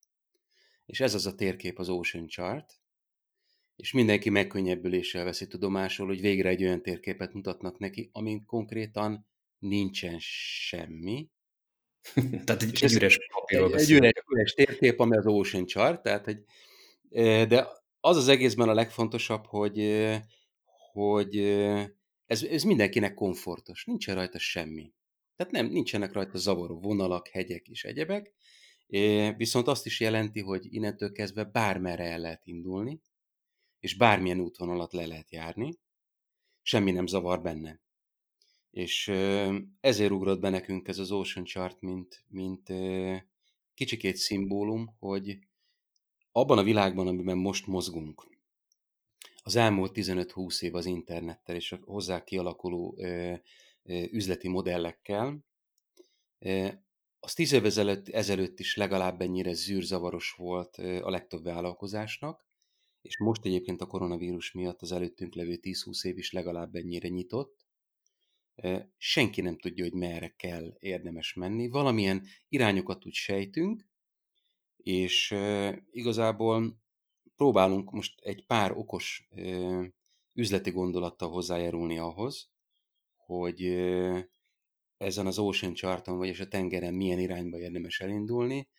És 0.86 1.00
ez 1.00 1.14
az 1.14 1.26
a 1.26 1.36
térkép 1.36 1.80
az 1.80 1.90
Ocean 1.90 2.28
Chart, 2.28 2.80
és 3.76 3.92
mindenki 3.92 4.30
megkönnyebbüléssel 4.30 5.24
veszi 5.24 5.48
tudomásul, 5.48 6.08
hogy 6.08 6.22
végre 6.22 6.50
egy 6.50 6.64
olyan 6.64 6.82
térképet 6.82 7.34
mutatnak 7.34 7.78
neki, 7.78 8.10
amin 8.12 8.46
konkrétan 8.46 9.28
nincsen 9.60 10.16
semmi. 10.20 11.30
tehát 12.46 12.62
egy, 12.64 12.84
egy 12.84 12.94
üres 12.94 13.20
papírról 13.34 13.74
egy, 13.74 13.82
egy 13.82 13.92
üres, 13.92 14.12
üres 14.30 14.54
térkép, 14.54 15.00
ami 15.00 15.18
az 15.18 15.26
Ocean 15.26 15.66
Chart, 15.66 16.02
tehát 16.02 16.28
egy, 16.28 16.44
de 17.48 17.68
az 18.00 18.18
az 18.18 18.28
egészben 18.28 18.70
a 18.70 18.74
legfontosabb, 18.74 19.46
hogy, 19.46 20.06
hogy 20.92 21.38
ez, 22.26 22.44
ez 22.44 22.64
mindenkinek 22.64 23.14
komfortos, 23.14 23.86
nincsen 23.86 24.16
rajta 24.16 24.40
semmi. 24.40 24.94
Tehát 25.36 25.54
nem, 25.54 25.66
nincsenek 25.66 26.14
rajta 26.14 26.38
zavaró 26.38 26.80
vonalak, 26.80 27.28
hegyek 27.28 27.68
és 27.68 27.84
egyebek, 27.84 28.34
viszont 29.38 29.68
azt 29.68 29.86
is 29.86 30.00
jelenti, 30.00 30.42
hogy 30.42 30.74
innentől 30.74 31.12
kezdve 31.12 31.44
bármerre 31.44 32.04
el 32.04 32.20
lehet 32.20 32.42
indulni, 32.46 33.02
és 33.86 33.96
bármilyen 33.96 34.40
útvonalat 34.40 34.94
le 34.94 35.06
lehet 35.06 35.32
járni, 35.32 35.78
semmi 36.62 36.92
nem 36.92 37.08
zavar 37.08 37.42
benne. 37.42 37.82
És 38.72 39.08
ezért 39.80 40.12
ugrott 40.12 40.40
be 40.40 40.50
nekünk 40.50 40.88
ez 40.88 41.00
az 41.00 41.12
Ocean 41.12 41.46
Chart, 41.46 41.82
mint, 41.82 42.24
mint 42.28 42.74
kicsikét 43.74 44.16
szimbólum, 44.16 44.96
hogy 45.00 45.40
abban 46.32 46.58
a 46.58 46.64
világban, 46.64 47.08
amiben 47.08 47.38
most 47.38 47.68
mozgunk, 47.68 48.28
az 49.44 49.56
elmúlt 49.56 49.92
15-20 49.96 50.62
év 50.62 50.76
az 50.76 50.86
internettel 50.86 51.56
és 51.56 51.72
a 51.72 51.80
hozzá 51.84 52.24
kialakuló 52.24 52.98
üzleti 54.12 54.48
modellekkel, 54.48 55.46
az 57.20 57.34
tíz 57.34 57.52
év 57.52 57.66
ezelőtt, 57.66 58.08
ezelőtt 58.08 58.60
is 58.60 58.76
legalább 58.76 59.22
ennyire 59.22 59.54
zűrzavaros 59.54 60.32
volt 60.32 60.78
a 60.78 61.10
legtöbb 61.10 61.44
vállalkozásnak, 61.44 62.46
és 63.06 63.18
most 63.18 63.46
egyébként 63.46 63.82
a 63.82 63.86
koronavírus 63.86 64.52
miatt 64.52 64.82
az 64.82 64.92
előttünk 64.92 65.36
levő 65.36 65.60
10-20 65.62 66.06
év 66.06 66.18
is 66.18 66.32
legalább 66.32 66.76
ennyire 66.76 67.08
nyitott. 67.08 67.66
Senki 68.98 69.42
nem 69.42 69.58
tudja, 69.58 69.84
hogy 69.84 69.94
merre 69.94 70.34
kell 70.38 70.76
érdemes 70.80 71.34
menni. 71.34 71.68
Valamilyen 71.68 72.26
irányokat 72.50 73.06
úgy 73.06 73.14
sejtünk, 73.14 73.86
és 74.78 75.36
igazából 75.92 76.84
próbálunk 77.36 77.92
most 77.92 78.22
egy 78.22 78.46
pár 78.46 78.72
okos 78.78 79.30
üzleti 80.34 80.72
gondolattal 80.72 81.30
hozzájárulni 81.30 81.98
ahhoz, 81.98 82.50
hogy 83.16 83.64
ezen 84.98 85.26
az 85.26 85.40
Ocean 85.40 85.74
Charton, 85.74 86.18
vagyis 86.18 86.40
a 86.40 86.48
tengeren 86.48 86.94
milyen 86.94 87.20
irányba 87.20 87.60
érdemes 87.60 88.00
elindulni. 88.00 88.70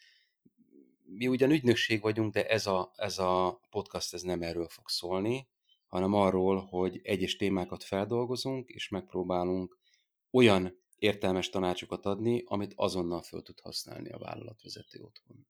Mi 1.06 1.28
ugyan 1.28 1.50
ügynökség 1.50 2.00
vagyunk, 2.00 2.32
de 2.32 2.46
ez 2.46 2.66
a, 2.66 2.92
ez 2.96 3.18
a 3.18 3.60
podcast 3.70 4.14
ez 4.14 4.22
nem 4.22 4.42
erről 4.42 4.68
fog 4.68 4.88
szólni, 4.88 5.48
hanem 5.86 6.12
arról, 6.12 6.60
hogy 6.60 7.00
egyes 7.02 7.36
témákat 7.36 7.84
feldolgozunk, 7.84 8.68
és 8.68 8.88
megpróbálunk 8.88 9.78
olyan 10.30 10.84
értelmes 10.96 11.48
tanácsokat 11.48 12.06
adni, 12.06 12.42
amit 12.46 12.72
azonnal 12.76 13.22
föl 13.22 13.42
tud 13.42 13.60
használni 13.60 14.10
a 14.10 14.18
vállalatvezető 14.18 15.00
otthon. 15.00 15.46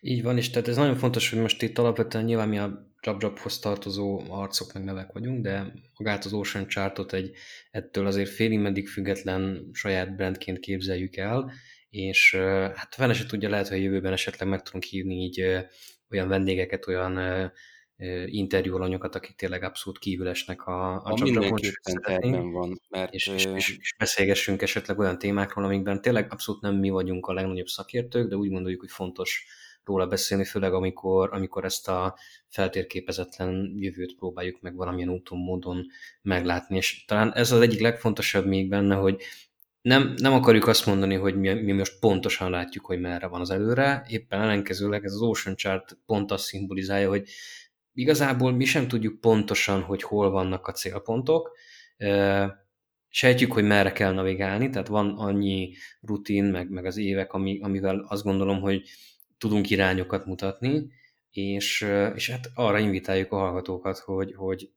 Így 0.00 0.22
van, 0.22 0.36
és 0.36 0.50
tehát 0.50 0.68
ez 0.68 0.76
nagyon 0.76 0.96
fontos, 0.96 1.30
hogy 1.30 1.38
most 1.38 1.62
itt 1.62 1.78
alapvetően 1.78 2.24
nyilván 2.24 2.48
mi 2.48 2.58
a 2.58 2.92
JobJobhoz 3.00 3.58
tartozó 3.58 4.22
arcok 4.28 4.72
meg 4.72 4.84
nevek 4.84 5.12
vagyunk, 5.12 5.42
de 5.42 5.72
magát 5.96 6.24
az 6.24 6.32
Ocean 6.32 6.68
Chartot 6.68 7.12
egy 7.12 7.32
ettől 7.70 8.06
azért 8.06 8.30
félig 8.30 8.58
meddig 8.58 8.88
független 8.88 9.70
saját 9.72 10.16
brandként 10.16 10.58
képzeljük 10.58 11.16
el, 11.16 11.52
és 11.90 12.34
hát 12.74 12.94
fene 12.94 13.12
se 13.12 13.26
tudja, 13.26 13.48
lehet, 13.48 13.68
hogy 13.68 13.78
a 13.78 13.80
jövőben 13.80 14.12
esetleg 14.12 14.48
meg 14.48 14.62
tudunk 14.62 14.84
hívni 14.84 15.14
így 15.14 15.40
olyan 16.10 16.28
vendégeket, 16.28 16.86
olyan 16.86 17.18
interjú 18.26 18.74
alanyokat, 18.74 19.14
akik 19.14 19.36
tényleg 19.36 19.62
abszolút 19.62 19.98
kívül 19.98 20.28
esnek 20.28 20.66
a, 20.66 20.94
a, 20.94 21.00
a 21.02 21.22
mindenképpen 21.22 22.50
van. 22.50 22.80
Mert... 22.88 23.14
És, 23.14 23.26
és, 23.26 23.44
és, 23.44 23.76
és 23.78 23.94
beszélgessünk 23.98 24.62
esetleg 24.62 24.98
olyan 24.98 25.18
témákról, 25.18 25.64
amikben 25.64 26.00
tényleg 26.00 26.32
abszolút 26.32 26.60
nem 26.60 26.74
mi 26.74 26.90
vagyunk 26.90 27.26
a 27.26 27.32
legnagyobb 27.32 27.66
szakértők, 27.66 28.28
de 28.28 28.36
úgy 28.36 28.50
gondoljuk, 28.50 28.80
hogy 28.80 28.90
fontos 28.90 29.46
róla 29.84 30.06
beszélni, 30.06 30.44
főleg 30.44 30.72
amikor, 30.72 31.28
amikor 31.32 31.64
ezt 31.64 31.88
a 31.88 32.18
feltérképezetlen 32.48 33.72
jövőt 33.76 34.14
próbáljuk 34.14 34.60
meg 34.60 34.74
valamilyen 34.74 35.08
úton, 35.08 35.38
módon 35.38 35.86
meglátni. 36.22 36.76
És 36.76 37.04
talán 37.04 37.32
ez 37.34 37.52
az 37.52 37.60
egyik 37.60 37.80
legfontosabb 37.80 38.46
még 38.46 38.68
benne, 38.68 38.94
hogy 38.94 39.22
nem, 39.82 40.14
nem 40.16 40.32
akarjuk 40.32 40.66
azt 40.66 40.86
mondani, 40.86 41.14
hogy 41.14 41.36
mi, 41.36 41.52
mi 41.52 41.72
most 41.72 41.98
pontosan 41.98 42.50
látjuk, 42.50 42.86
hogy 42.86 43.00
merre 43.00 43.26
van 43.26 43.40
az 43.40 43.50
előre, 43.50 44.04
éppen 44.08 44.40
ellenkezőleg 44.40 45.04
ez 45.04 45.12
az 45.12 45.20
Ocean 45.20 45.56
Chart 45.56 45.98
pont 46.06 46.30
azt 46.30 46.44
szimbolizálja, 46.44 47.08
hogy 47.08 47.28
igazából 47.92 48.52
mi 48.52 48.64
sem 48.64 48.88
tudjuk 48.88 49.20
pontosan, 49.20 49.82
hogy 49.82 50.02
hol 50.02 50.30
vannak 50.30 50.66
a 50.66 50.72
célpontok, 50.72 51.56
sejtjük, 53.08 53.52
hogy 53.52 53.64
merre 53.64 53.92
kell 53.92 54.12
navigálni, 54.12 54.70
tehát 54.70 54.88
van 54.88 55.18
annyi 55.18 55.74
rutin, 56.00 56.44
meg, 56.44 56.70
meg 56.70 56.84
az 56.84 56.96
évek, 56.96 57.32
ami, 57.32 57.58
amivel 57.62 58.04
azt 58.08 58.22
gondolom, 58.22 58.60
hogy 58.60 58.82
tudunk 59.38 59.70
irányokat 59.70 60.26
mutatni, 60.26 60.90
és, 61.30 61.86
és 62.14 62.30
hát 62.30 62.50
arra 62.54 62.78
invitáljuk 62.78 63.32
a 63.32 63.36
hallgatókat, 63.36 63.98
hogy, 63.98 64.34
hogy 64.34 64.70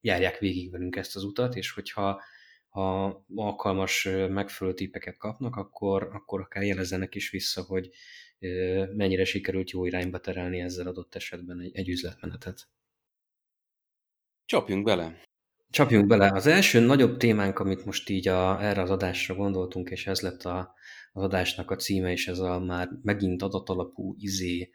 járják 0.00 0.38
végig 0.38 0.70
velünk 0.70 0.96
ezt 0.96 1.16
az 1.16 1.24
utat, 1.24 1.56
és 1.56 1.72
hogyha 1.72 2.20
ha 2.68 3.24
alkalmas 3.34 4.08
megfelelő 4.28 4.76
tippeket 4.76 5.16
kapnak, 5.16 5.56
akkor, 5.56 6.08
akkor 6.12 6.40
akár 6.40 6.62
jelezzenek 6.62 7.14
is 7.14 7.30
vissza, 7.30 7.62
hogy 7.62 7.90
mennyire 8.94 9.24
sikerült 9.24 9.70
jó 9.70 9.84
irányba 9.84 10.18
terelni 10.18 10.60
ezzel 10.60 10.86
adott 10.86 11.14
esetben 11.14 11.60
egy, 11.60 11.76
egy 11.76 11.88
üzletmenetet. 11.88 12.68
Csapjunk 14.44 14.84
bele! 14.84 15.22
Csapjunk 15.70 16.06
bele. 16.06 16.30
Az 16.32 16.46
első 16.46 16.80
nagyobb 16.80 17.16
témánk, 17.16 17.58
amit 17.58 17.84
most 17.84 18.08
így 18.08 18.28
a, 18.28 18.62
erre 18.62 18.82
az 18.82 18.90
adásra 18.90 19.34
gondoltunk, 19.34 19.90
és 19.90 20.06
ez 20.06 20.20
lett 20.20 20.42
a, 20.42 20.74
az 21.12 21.22
adásnak 21.22 21.70
a 21.70 21.76
címe, 21.76 22.10
és 22.12 22.28
ez 22.28 22.38
a 22.38 22.60
már 22.60 22.88
megint 23.02 23.42
adatalapú 23.42 24.14
izé 24.18 24.70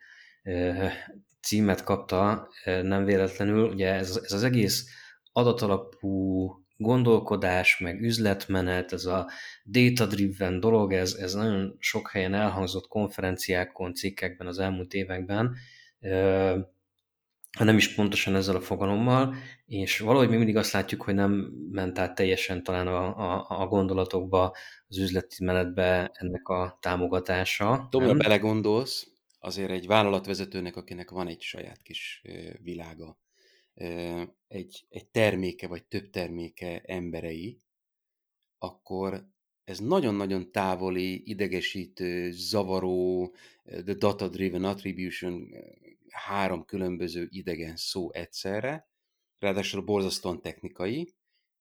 címet 1.41 1.83
kapta, 1.83 2.49
nem 2.65 3.05
véletlenül. 3.05 3.69
Ugye 3.69 3.93
ez, 3.93 4.15
ez 4.23 4.31
az 4.31 4.43
egész 4.43 4.87
adatalapú 5.31 6.47
gondolkodás, 6.77 7.77
meg 7.79 8.01
üzletmenet, 8.01 8.93
ez 8.93 9.05
a 9.05 9.29
data-driven 9.65 10.59
dolog, 10.59 10.93
ez, 10.93 11.13
ez 11.13 11.33
nagyon 11.33 11.75
sok 11.79 12.09
helyen 12.09 12.33
elhangzott 12.33 12.87
konferenciákon, 12.87 13.93
cikkekben 13.93 14.47
az 14.47 14.59
elmúlt 14.59 14.93
években, 14.93 15.55
nem 17.59 17.77
is 17.77 17.95
pontosan 17.95 18.35
ezzel 18.35 18.55
a 18.55 18.61
fogalommal, 18.61 19.35
és 19.65 19.99
valahogy 19.99 20.29
mi 20.29 20.35
mindig 20.37 20.55
azt 20.55 20.71
látjuk, 20.71 21.01
hogy 21.01 21.13
nem 21.13 21.31
ment 21.71 21.99
át 21.99 22.15
teljesen 22.15 22.63
talán 22.63 22.87
a, 22.87 23.17
a, 23.17 23.45
a 23.61 23.67
gondolatokba, 23.67 24.55
az 24.87 24.97
üzleti 24.97 25.43
menetbe 25.43 26.11
ennek 26.13 26.47
a 26.47 26.77
támogatása. 26.81 27.87
Ha 27.91 28.13
belegondolsz, 28.13 29.07
azért 29.39 29.71
egy 29.71 29.87
vállalatvezetőnek, 29.87 30.75
akinek 30.75 31.09
van 31.09 31.27
egy 31.27 31.41
saját 31.41 31.81
kis 31.81 32.21
világa, 32.61 33.17
egy, 34.47 34.85
egy 34.89 35.07
terméke 35.11 35.67
vagy 35.67 35.85
több 35.85 36.09
terméke 36.09 36.81
emberei, 36.81 37.61
akkor 38.57 39.27
ez 39.63 39.79
nagyon-nagyon 39.79 40.51
távoli, 40.51 41.29
idegesítő, 41.29 42.31
zavaró, 42.31 43.35
the 43.63 43.93
data-driven 43.93 44.63
attribution, 44.63 45.49
három 46.09 46.65
különböző 46.65 47.27
idegen 47.31 47.75
szó 47.75 48.11
egyszerre, 48.11 48.87
ráadásul 49.39 49.81
borzasztóan 49.81 50.41
technikai, 50.41 51.13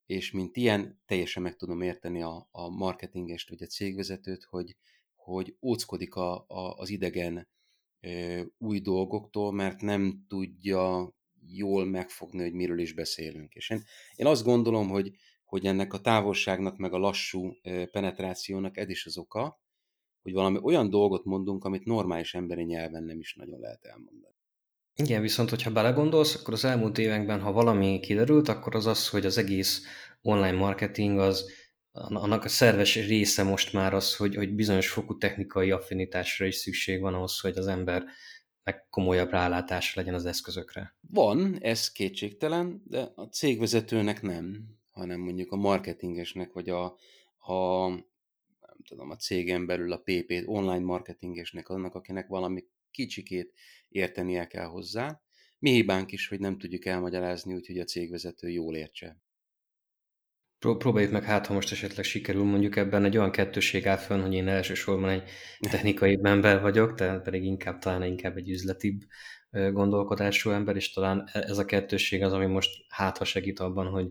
és 0.07 0.31
mint 0.31 0.57
ilyen 0.57 1.03
teljesen 1.07 1.43
meg 1.43 1.57
tudom 1.57 1.81
érteni 1.81 2.23
a, 2.23 2.49
a 2.51 2.69
marketingest 2.69 3.49
vagy 3.49 3.63
a 3.63 3.67
cégvezetőt, 3.67 4.45
hogy, 4.45 4.77
hogy 5.15 5.57
óckodik 5.63 6.15
a, 6.15 6.45
a, 6.49 6.75
az 6.77 6.89
idegen 6.91 7.49
e, 8.01 8.45
új 8.59 8.81
dolgoktól, 8.81 9.53
mert 9.53 9.81
nem 9.81 10.25
tudja 10.29 11.15
jól 11.47 11.85
megfogni, 11.85 12.43
hogy 12.43 12.53
miről 12.53 12.79
is 12.79 12.93
beszélünk. 12.93 13.55
És 13.55 13.71
én, 13.71 13.83
én 14.15 14.27
azt 14.27 14.45
gondolom, 14.45 14.89
hogy, 14.89 15.11
hogy 15.45 15.67
ennek 15.67 15.93
a 15.93 16.01
távolságnak, 16.01 16.77
meg 16.77 16.93
a 16.93 16.99
lassú 16.99 17.53
penetrációnak 17.91 18.77
ez 18.77 18.89
is 18.89 19.07
az 19.07 19.19
oka, 19.19 19.61
hogy 20.23 20.33
valami 20.33 20.59
olyan 20.63 20.91
dolgot 20.91 21.25
mondunk, 21.25 21.65
amit 21.65 21.85
normális 21.85 22.35
emberi 22.35 22.63
nyelven 22.63 23.05
nem 23.05 23.19
is 23.19 23.35
nagyon 23.35 23.61
lehet 23.61 23.85
elmondani. 23.85 24.35
Igen, 24.95 25.21
viszont 25.21 25.51
hogyha 25.51 25.73
belegondolsz, 25.73 26.35
akkor 26.35 26.55
az 26.55 26.65
elmúlt 26.65 26.99
években, 26.99 27.41
ha 27.41 27.53
valami 27.53 28.01
kiderült, 28.01 28.49
akkor 28.49 28.75
az 28.75 28.87
az, 28.87 29.09
hogy 29.09 29.27
az 29.27 29.39
egész 29.39 29.83
online 30.23 30.57
marketing 30.57 31.19
az, 31.19 31.51
annak 31.93 32.45
a 32.45 32.49
szerves 32.49 32.95
része 32.95 33.43
most 33.43 33.73
már 33.73 33.95
az, 33.95 34.17
hogy, 34.17 34.35
hogy 34.35 34.55
bizonyos 34.55 34.89
fokú 34.89 35.19
technikai 35.19 35.71
affinitásra 35.71 36.47
is 36.47 36.55
szükség 36.55 37.01
van 37.01 37.15
ahhoz, 37.15 37.41
hogy 37.41 37.57
az 37.57 37.67
ember 37.67 38.05
meg 38.65 38.87
komolyabb 38.91 39.31
rálátás 39.31 39.95
legyen 39.95 40.15
az 40.15 40.25
eszközökre. 40.25 40.95
Van, 41.01 41.59
ez 41.61 41.93
kétségtelen, 41.93 42.83
de 42.87 43.13
a 43.15 43.23
cégvezetőnek 43.23 44.23
nem, 44.23 44.77
hanem 44.91 45.21
mondjuk 45.21 45.53
a 45.53 45.57
marketingesnek, 45.57 46.53
vagy 46.53 46.69
a, 46.69 46.85
a 47.39 47.89
nem 48.83 48.83
tudom, 48.85 49.11
a 49.11 49.17
cégen 49.17 49.67
belül 49.67 49.93
a 49.93 50.03
PP, 50.05 50.43
online 50.45 50.85
marketingesnek, 50.85 51.69
annak, 51.69 51.95
akinek 51.95 52.27
valami 52.29 52.65
kicsikét 52.91 53.53
értenie 53.89 54.47
kell 54.47 54.67
hozzá. 54.67 55.21
Mi 55.59 55.71
hibánk 55.71 56.13
is, 56.13 56.29
hogy 56.29 56.41
nem 56.41 56.59
tudjuk 56.59 56.85
elmagyarázni, 56.85 57.55
úgyhogy 57.55 57.79
a 57.79 57.85
cégvezető 57.85 58.49
jól 58.51 58.77
értse. 58.77 59.21
Próbáljuk 60.69 61.13
meg, 61.13 61.25
hát 61.25 61.47
ha 61.47 61.55
most 61.55 61.73
esetleg 61.73 62.05
sikerül, 62.05 62.45
mondjuk 62.45 62.77
ebben 62.77 63.05
egy 63.05 63.17
olyan 63.17 63.31
kettőség 63.31 63.87
áll 63.87 63.97
fönn, 63.97 64.21
hogy 64.21 64.35
én 64.35 64.49
elsősorban 64.49 65.11
egy 65.11 65.23
technikai 65.71 66.19
ember 66.23 66.61
vagyok, 66.61 66.95
te 66.95 67.21
pedig 67.25 67.45
inkább 67.45 67.79
talán 67.79 68.05
inkább 68.05 68.37
egy 68.37 68.51
üzletibb 68.51 69.01
gondolkodású 69.51 70.51
ember, 70.51 70.77
és 70.77 70.93
talán 70.93 71.29
e, 71.33 71.41
ez 71.41 71.59
a 71.59 71.65
kettőség 71.65 72.23
az, 72.23 72.33
ami 72.33 72.47
most 72.47 72.71
hát 72.89 73.19
ha 73.19 73.25
segít 73.25 73.61
abban, 73.61 73.87
hogy 73.87 74.07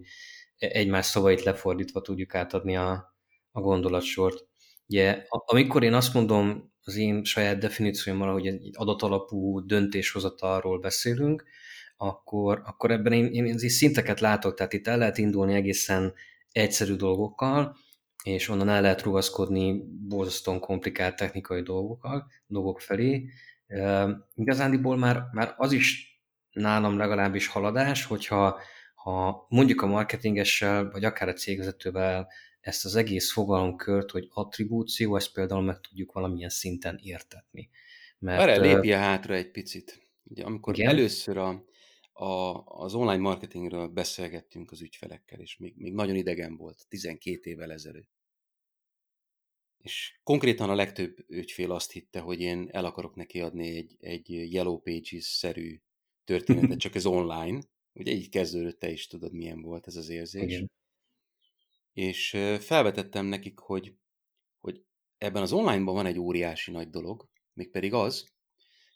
e, 0.58 0.68
egymás 0.72 1.06
szavait 1.06 1.44
lefordítva 1.44 2.02
tudjuk 2.02 2.36
átadni 2.36 2.76
a, 2.76 3.16
a 3.52 3.62
gondolatsort. 3.62 4.46
Ugye, 4.88 5.26
amikor 5.30 5.84
én 5.84 5.94
azt 5.94 6.14
mondom 6.14 6.74
az 6.84 6.96
én 6.96 7.24
saját 7.24 7.58
definíciómmal, 7.58 8.32
hogy 8.32 8.48
egy 8.48 8.70
adatalapú 8.74 9.66
döntéshozatalról 9.66 10.80
beszélünk, 10.80 11.44
akkor, 11.98 12.62
akkor 12.66 12.92
ebben 12.92 13.14
én, 13.14 13.26
én, 13.26 13.46
én 13.46 13.58
szinteket 13.58 14.20
látok, 14.20 14.54
tehát 14.54 14.74
itt 14.74 14.88
el 14.88 14.98
lehet 14.98 15.18
indulni 15.18 15.54
egészen 15.54 16.14
egyszerű 16.52 16.96
dolgokkal, 16.96 17.78
és 18.24 18.50
onnan 18.50 18.70
el 18.70 18.82
lehet 18.82 19.02
rugaszkodni 19.02 19.84
borzasztóan 20.08 20.60
komplikált 20.60 21.16
technikai 21.16 21.62
dolgokkal, 21.62 22.32
dolgok 22.48 22.80
felé. 22.80 23.30
E, 23.68 24.10
igazándiból 24.34 24.98
már, 24.98 25.24
már 25.32 25.54
az 25.58 25.72
is 25.72 26.20
nálam 26.52 26.98
legalábbis 26.98 27.48
haladás, 27.48 28.06
hogyha 28.06 28.60
ha 28.94 29.46
mondjuk 29.50 29.82
a 29.82 29.88
marketingessel, 29.88 30.90
vagy 30.92 31.04
akár 31.04 31.28
a 31.28 31.34
cégvezetővel 31.34 32.28
ezt 32.60 32.86
az 32.86 32.96
egész 32.96 33.32
fogalomkört, 33.32 34.12
hogy 34.12 34.28
attribúció, 34.30 35.16
ezt 35.16 35.34
például 35.34 35.62
meg 35.62 35.80
tudjuk 35.80 36.12
valamilyen 36.12 36.50
szinten 36.50 37.00
értetni. 37.04 37.70
Mert, 38.20 38.42
Arra 38.42 38.62
lépje 38.62 38.98
hátra 38.98 39.34
egy 39.34 39.52
picit. 39.52 40.02
Ugye, 40.24 40.44
amikor 40.44 40.74
igen? 40.74 40.90
először 40.90 41.38
a, 41.38 41.64
a, 42.22 42.64
az 42.66 42.94
online 42.94 43.22
marketingről 43.22 43.88
beszélgettünk 43.88 44.72
az 44.72 44.82
ügyfelekkel, 44.82 45.40
és 45.40 45.58
még, 45.58 45.76
még 45.76 45.94
nagyon 45.94 46.16
idegen 46.16 46.56
volt, 46.58 46.86
12 46.88 47.50
évvel 47.50 47.72
ezelőtt. 47.72 48.10
És 49.78 50.20
konkrétan 50.24 50.70
a 50.70 50.76
legtöbb 50.76 51.26
ügyfél 51.28 51.72
azt 51.72 51.92
hitte, 51.92 52.20
hogy 52.20 52.40
én 52.40 52.70
el 52.72 52.86
akarok 52.86 53.16
neki 53.16 53.42
adni 53.42 53.76
egy, 53.76 53.96
egy 54.00 54.30
Yellow 54.30 54.80
Pages-szerű 54.80 55.82
történetet, 56.24 56.80
csak 56.86 56.96
ez 56.96 57.06
online. 57.06 57.62
Ugye 57.94 58.12
így 58.12 58.30
kezdődött, 58.30 58.80
te 58.80 58.92
is 58.92 59.08
tudod, 59.08 59.34
milyen 59.34 59.62
volt 59.62 59.88
ez 59.88 59.96
az 59.96 60.10
érzés. 60.10 60.44
Igen. 60.44 60.72
És 61.94 62.30
felvetettem 62.60 63.26
nekik, 63.26 63.60
hogy, 63.60 63.96
hogy 64.60 64.84
ebben 65.18 65.42
az 65.42 65.52
onlineban 65.52 65.96
van 65.96 66.06
egy 66.06 66.20
óriási 66.20 66.72
nagy 66.72 66.90
dolog, 66.90 67.30
mégpedig 67.54 67.94
az, 67.94 68.34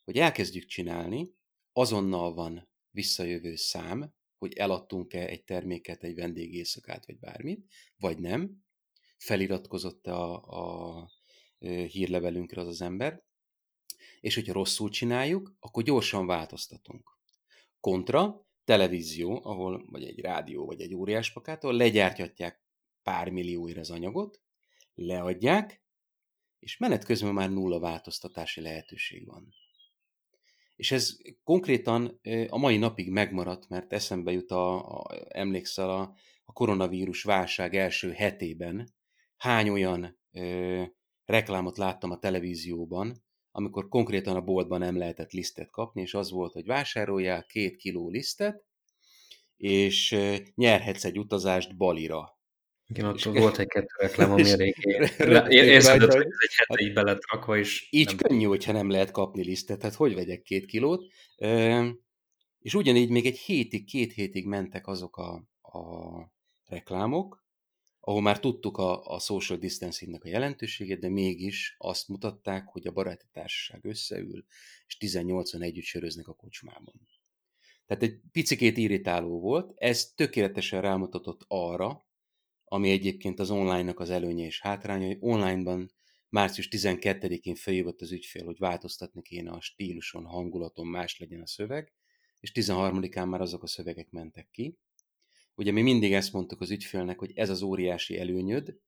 hogy 0.03 0.17
elkezdjük 0.17 0.65
csinálni, 0.65 1.33
azonnal 1.71 2.33
van 2.33 2.73
visszajövő 2.95 3.55
szám, 3.55 4.13
hogy 4.37 4.53
eladtunk-e 4.53 5.27
egy 5.27 5.43
terméket, 5.43 6.03
egy 6.03 6.15
vendégészakát, 6.15 7.05
vagy 7.05 7.19
bármit, 7.19 7.65
vagy 7.97 8.19
nem, 8.19 8.63
feliratkozott 9.17 10.07
a, 10.07 10.43
a 10.43 11.09
hírlevelünkre 11.65 12.61
az 12.61 12.67
az 12.67 12.81
ember, 12.81 13.23
és 14.21 14.35
hogyha 14.35 14.53
rosszul 14.53 14.89
csináljuk, 14.89 15.55
akkor 15.59 15.83
gyorsan 15.83 16.25
változtatunk. 16.25 17.19
Kontra, 17.79 18.47
televízió, 18.63 19.41
ahol, 19.43 19.85
vagy 19.89 20.03
egy 20.03 20.19
rádió, 20.19 20.65
vagy 20.65 20.81
egy 20.81 20.93
óriás 20.93 21.31
pakát, 21.31 21.63
ahol 21.63 21.75
legyártják 21.75 22.63
pár 23.03 23.29
millióért 23.29 23.77
az 23.77 23.91
anyagot, 23.91 24.41
leadják, 24.93 25.83
és 26.59 26.77
menet 26.77 27.03
közben 27.03 27.33
már 27.33 27.49
nulla 27.49 27.79
változtatási 27.79 28.61
lehetőség 28.61 29.25
van. 29.25 29.53
És 30.75 30.91
ez 30.91 31.17
konkrétan 31.43 32.19
a 32.49 32.57
mai 32.57 32.77
napig 32.77 33.09
megmaradt, 33.09 33.69
mert 33.69 33.93
eszembe 33.93 34.31
jut, 34.31 34.51
a, 34.51 34.99
a, 34.99 35.05
emlékszel 35.27 35.89
a, 35.89 36.13
a 36.45 36.53
koronavírus 36.53 37.23
válság 37.23 37.75
első 37.75 38.11
hetében, 38.11 38.93
hány 39.37 39.69
olyan 39.69 40.19
ö, 40.31 40.83
reklámot 41.25 41.77
láttam 41.77 42.11
a 42.11 42.19
televízióban, 42.19 43.23
amikor 43.51 43.87
konkrétan 43.87 44.35
a 44.35 44.41
boltban 44.41 44.79
nem 44.79 44.97
lehetett 44.97 45.31
lisztet 45.31 45.69
kapni, 45.69 46.01
és 46.01 46.13
az 46.13 46.31
volt, 46.31 46.53
hogy 46.53 46.65
vásároljál 46.65 47.45
két 47.45 47.75
kiló 47.75 48.09
lisztet, 48.09 48.65
és 49.57 50.17
nyerhetsz 50.55 51.05
egy 51.05 51.19
utazást 51.19 51.77
Balira. 51.77 52.34
Igen, 52.87 53.05
ott 53.05 53.23
volt 53.23 53.57
egy-kettő 53.57 53.93
reklám, 53.97 54.31
ami 54.31 54.49
elég 54.49 54.75
hogy 55.17 55.55
egy 55.55 55.85
hete 56.55 56.83
így 56.83 56.93
belet 56.93 57.25
rakva, 57.31 57.57
és... 57.57 57.87
Így 57.91 58.05
nem... 58.05 58.17
könnyű, 58.17 58.45
hogyha 58.45 58.71
nem 58.71 58.89
lehet 58.89 59.11
kapni 59.11 59.43
lisztet, 59.43 59.79
tehát 59.79 59.95
hogy 59.95 60.15
vegyek 60.15 60.41
két 60.41 60.65
kilót. 60.65 61.05
És 62.59 62.73
ugyanígy 62.73 63.09
még 63.09 63.25
egy 63.25 63.37
hétig, 63.37 63.85
két 63.85 64.13
hétig 64.13 64.45
mentek 64.45 64.87
azok 64.87 65.17
a, 65.17 65.33
a 65.61 66.33
reklámok, 66.65 67.45
ahol 67.99 68.21
már 68.21 68.39
tudtuk 68.39 68.77
a, 68.77 69.03
a 69.03 69.19
social 69.19 69.57
distancingnek 69.57 70.23
a 70.23 70.27
jelentőségét, 70.27 70.99
de 70.99 71.09
mégis 71.09 71.75
azt 71.77 72.07
mutatták, 72.07 72.67
hogy 72.67 72.87
a 72.87 72.91
baráti 72.91 73.25
társaság 73.31 73.85
összeül, 73.85 74.45
és 74.87 74.97
18-an 74.99 75.61
együtt 75.61 75.83
söröznek 75.83 76.27
a 76.27 76.33
kocsmában. 76.33 77.07
Tehát 77.85 78.03
egy 78.03 78.19
picikét 78.31 78.77
irritáló 78.77 79.39
volt, 79.39 79.73
ez 79.75 80.11
tökéletesen 80.15 80.81
rámutatott 80.81 81.45
arra, 81.47 82.05
ami 82.65 82.89
egyébként 82.89 83.39
az 83.39 83.49
online-nak 83.49 83.99
az 83.99 84.09
előnye 84.09 84.45
és 84.45 84.61
hátránya, 84.61 85.07
hogy 85.07 85.17
online-ban 85.19 85.91
március 86.29 86.67
12-én 86.71 87.55
feljövött 87.55 88.01
az 88.01 88.11
ügyfél, 88.11 88.45
hogy 88.45 88.57
változtatni 88.57 89.21
kéne 89.21 89.51
a 89.51 89.61
stíluson, 89.61 90.25
hangulaton, 90.25 90.87
más 90.87 91.19
legyen 91.19 91.41
a 91.41 91.47
szöveg, 91.47 91.93
és 92.39 92.51
13-án 92.53 93.29
már 93.29 93.41
azok 93.41 93.63
a 93.63 93.67
szövegek 93.67 94.09
mentek 94.09 94.49
ki. 94.51 94.77
Ugye 95.55 95.71
mi 95.71 95.81
mindig 95.81 96.13
ezt 96.13 96.33
mondtuk 96.33 96.61
az 96.61 96.71
ügyfélnek, 96.71 97.19
hogy 97.19 97.31
ez 97.35 97.49
az 97.49 97.61
óriási 97.61 98.17
előnyöd, 98.17 98.79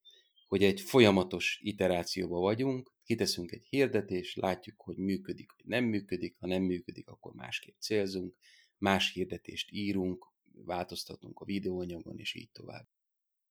hogy 0.47 0.63
egy 0.63 0.81
folyamatos 0.81 1.59
iterációba 1.63 2.39
vagyunk, 2.39 2.93
kiteszünk 3.03 3.51
egy 3.51 3.65
hirdetést, 3.69 4.35
látjuk, 4.35 4.81
hogy 4.81 4.97
működik, 4.97 5.51
vagy 5.57 5.65
nem 5.65 5.83
működik, 5.83 6.35
ha 6.39 6.47
nem 6.47 6.63
működik, 6.63 7.07
akkor 7.07 7.33
másképp 7.33 7.75
célzunk, 7.79 8.35
más 8.77 9.11
hirdetést 9.11 9.71
írunk, 9.71 10.31
változtatunk 10.65 11.39
a 11.39 11.45
videóanyagon, 11.45 12.17
és 12.17 12.33
így 12.33 12.49
tovább. 12.51 12.87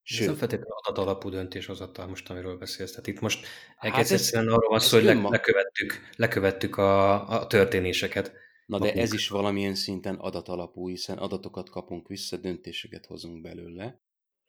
Sőt. 0.08 0.20
Ez 0.20 0.26
nem 0.26 0.36
feltétlenül 0.36 0.74
adatalapú 0.82 1.28
döntéshozatal 1.28 2.06
most, 2.06 2.30
amiről 2.30 2.56
beszélsz. 2.56 2.90
Tehát 2.90 3.06
itt 3.06 3.20
most 3.20 3.46
hát 3.76 3.92
egész 3.92 4.10
hát 4.10 4.18
egyszerűen 4.18 4.52
arról 4.52 4.68
van 4.68 4.78
szó, 4.78 4.96
hogy 4.96 5.06
le, 5.06 5.14
lekövettük, 5.14 6.08
lekövettük 6.16 6.76
a, 6.76 7.28
a 7.28 7.46
történéseket. 7.46 8.32
Na 8.66 8.78
de 8.78 8.92
ez 8.92 9.12
is 9.12 9.28
valamilyen 9.28 9.74
szinten 9.74 10.14
adatalapú, 10.14 10.88
hiszen 10.88 11.18
adatokat 11.18 11.70
kapunk 11.70 12.08
vissza, 12.08 12.36
döntéseket 12.36 13.06
hozunk 13.06 13.42
belőle. 13.42 14.00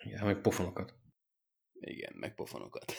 Igen, 0.04 0.26
meg 0.26 0.42
pofonokat. 0.42 0.94
Igen, 1.74 2.14
meg 2.16 2.36
pofonokat. 2.36 2.94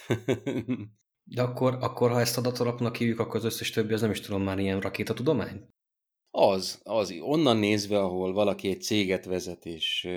de 1.35 1.43
akkor, 1.43 1.77
akkor, 1.81 2.11
ha 2.11 2.21
ezt 2.21 2.39
adatalapnak 2.39 2.97
hívjuk, 2.97 3.19
akkor 3.19 3.37
az 3.37 3.45
összes 3.45 3.71
többi 3.71 3.93
az 3.93 4.01
nem 4.01 4.11
is 4.11 4.21
tudom 4.21 4.43
már 4.43 4.59
ilyen 4.59 4.81
rakétatudomány? 4.81 5.69
Az, 6.31 6.81
az. 6.83 7.15
Onnan 7.21 7.57
nézve, 7.57 7.99
ahol 7.99 8.33
valaki 8.33 8.69
egy 8.69 8.83
céget 8.83 9.25
vezet, 9.25 9.67
és 9.67 10.09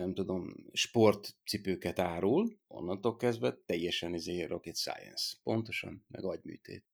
nem 0.00 0.14
tudom, 0.14 0.54
sportcipőket 0.72 1.98
árul, 1.98 2.58
onnantól 2.66 3.16
kezdve 3.16 3.58
teljesen 3.66 4.14
izé 4.14 4.42
rocket 4.42 4.76
science. 4.76 5.36
Pontosan, 5.42 6.04
meg 6.08 6.24
agyműtét. 6.24 6.84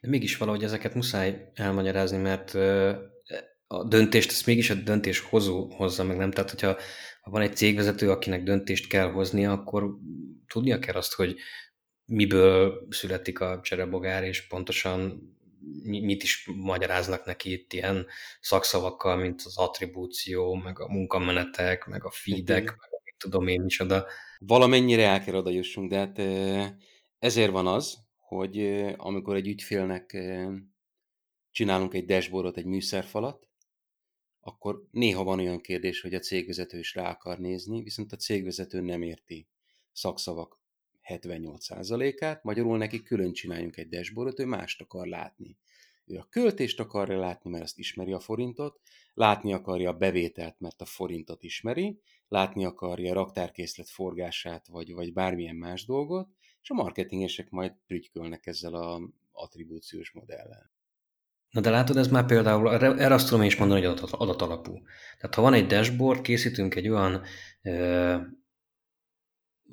De 0.00 0.08
mégis 0.08 0.36
valahogy 0.36 0.64
ezeket 0.64 0.94
muszáj 0.94 1.50
elmagyarázni, 1.54 2.16
mert 2.16 2.54
a 3.66 3.84
döntést, 3.84 4.30
ezt 4.30 4.46
mégis 4.46 4.70
a 4.70 4.74
döntéshozó 4.74 5.74
hozza 5.74 6.04
meg, 6.04 6.16
nem? 6.16 6.30
Tehát, 6.30 6.50
hogyha 6.50 6.76
ha 7.20 7.30
van 7.30 7.42
egy 7.42 7.56
cégvezető, 7.56 8.10
akinek 8.10 8.42
döntést 8.42 8.88
kell 8.88 9.10
hoznia, 9.10 9.52
akkor 9.52 9.96
tudnia 10.46 10.78
kell 10.78 10.94
azt, 10.94 11.14
hogy 11.14 11.36
miből 12.04 12.86
születik 12.90 13.40
a 13.40 13.60
cserebogár, 13.62 14.24
és 14.24 14.46
pontosan 14.46 15.30
mit 15.82 16.22
is 16.22 16.50
magyaráznak 16.56 17.24
neki 17.24 17.52
itt 17.52 17.72
ilyen 17.72 18.06
szakszavakkal, 18.40 19.16
mint 19.16 19.42
az 19.44 19.58
attribúció, 19.58 20.54
meg 20.54 20.80
a 20.80 20.88
munkamenetek, 20.88 21.86
meg 21.86 22.04
a 22.04 22.10
feedek, 22.10 22.64
meg 22.64 22.88
a 22.90 23.00
mit 23.04 23.14
tudom 23.18 23.48
én 23.48 23.60
micsoda. 23.60 24.06
Valamennyire 24.38 25.06
el 25.06 25.24
kell 25.24 25.34
oda 25.34 25.50
jussunk, 25.50 25.90
de 25.90 25.98
hát 25.98 26.18
ezért 27.18 27.50
van 27.50 27.66
az, 27.66 27.98
hogy 28.18 28.84
amikor 28.96 29.36
egy 29.36 29.48
ügyfélnek 29.48 30.16
csinálunk 31.50 31.94
egy 31.94 32.04
dashboardot, 32.04 32.56
egy 32.56 32.64
műszerfalat, 32.64 33.48
akkor 34.40 34.86
néha 34.90 35.24
van 35.24 35.38
olyan 35.38 35.60
kérdés, 35.60 36.00
hogy 36.00 36.14
a 36.14 36.18
cégvezető 36.18 36.78
is 36.78 36.94
rá 36.94 37.10
akar 37.10 37.38
nézni, 37.38 37.82
viszont 37.82 38.12
a 38.12 38.16
cégvezető 38.16 38.80
nem 38.80 39.02
érti 39.02 39.48
szakszavak 39.92 40.59
78%-át, 41.18 42.42
magyarul 42.42 42.78
neki 42.78 43.02
külön 43.02 43.32
csináljunk 43.32 43.76
egy 43.76 43.88
dashboardot, 43.88 44.40
ő 44.40 44.44
mást 44.44 44.80
akar 44.80 45.06
látni. 45.06 45.58
Ő 46.06 46.16
a 46.16 46.26
költést 46.30 46.80
akarja 46.80 47.18
látni, 47.18 47.50
mert 47.50 47.62
azt 47.62 47.78
ismeri 47.78 48.12
a 48.12 48.20
forintot, 48.20 48.80
látni 49.14 49.52
akarja 49.52 49.90
a 49.90 49.96
bevételt, 49.96 50.60
mert 50.60 50.80
a 50.80 50.84
forintot 50.84 51.42
ismeri, 51.42 52.00
látni 52.28 52.64
akarja 52.64 53.10
a 53.10 53.14
raktárkészlet 53.14 53.88
forgását, 53.88 54.66
vagy, 54.66 54.92
vagy 54.92 55.12
bármilyen 55.12 55.56
más 55.56 55.84
dolgot, 55.84 56.28
és 56.62 56.70
a 56.70 56.74
marketingesek 56.74 57.50
majd 57.50 57.72
prügykölnek 57.86 58.46
ezzel 58.46 58.74
a 58.74 59.00
attribúciós 59.32 60.12
modellel. 60.12 60.70
Na 61.50 61.60
de 61.60 61.70
látod, 61.70 61.96
ez 61.96 62.08
már 62.08 62.26
például, 62.26 62.70
erre 62.74 63.14
azt 63.14 63.24
tudom 63.24 63.40
én 63.40 63.46
is 63.46 63.56
mondani, 63.56 63.80
hogy 63.80 63.90
adat, 63.90 64.10
adatalapú. 64.10 64.82
Tehát 65.18 65.34
ha 65.34 65.42
van 65.42 65.54
egy 65.54 65.66
dashboard, 65.66 66.20
készítünk 66.20 66.74
egy 66.74 66.88
olyan 66.88 67.22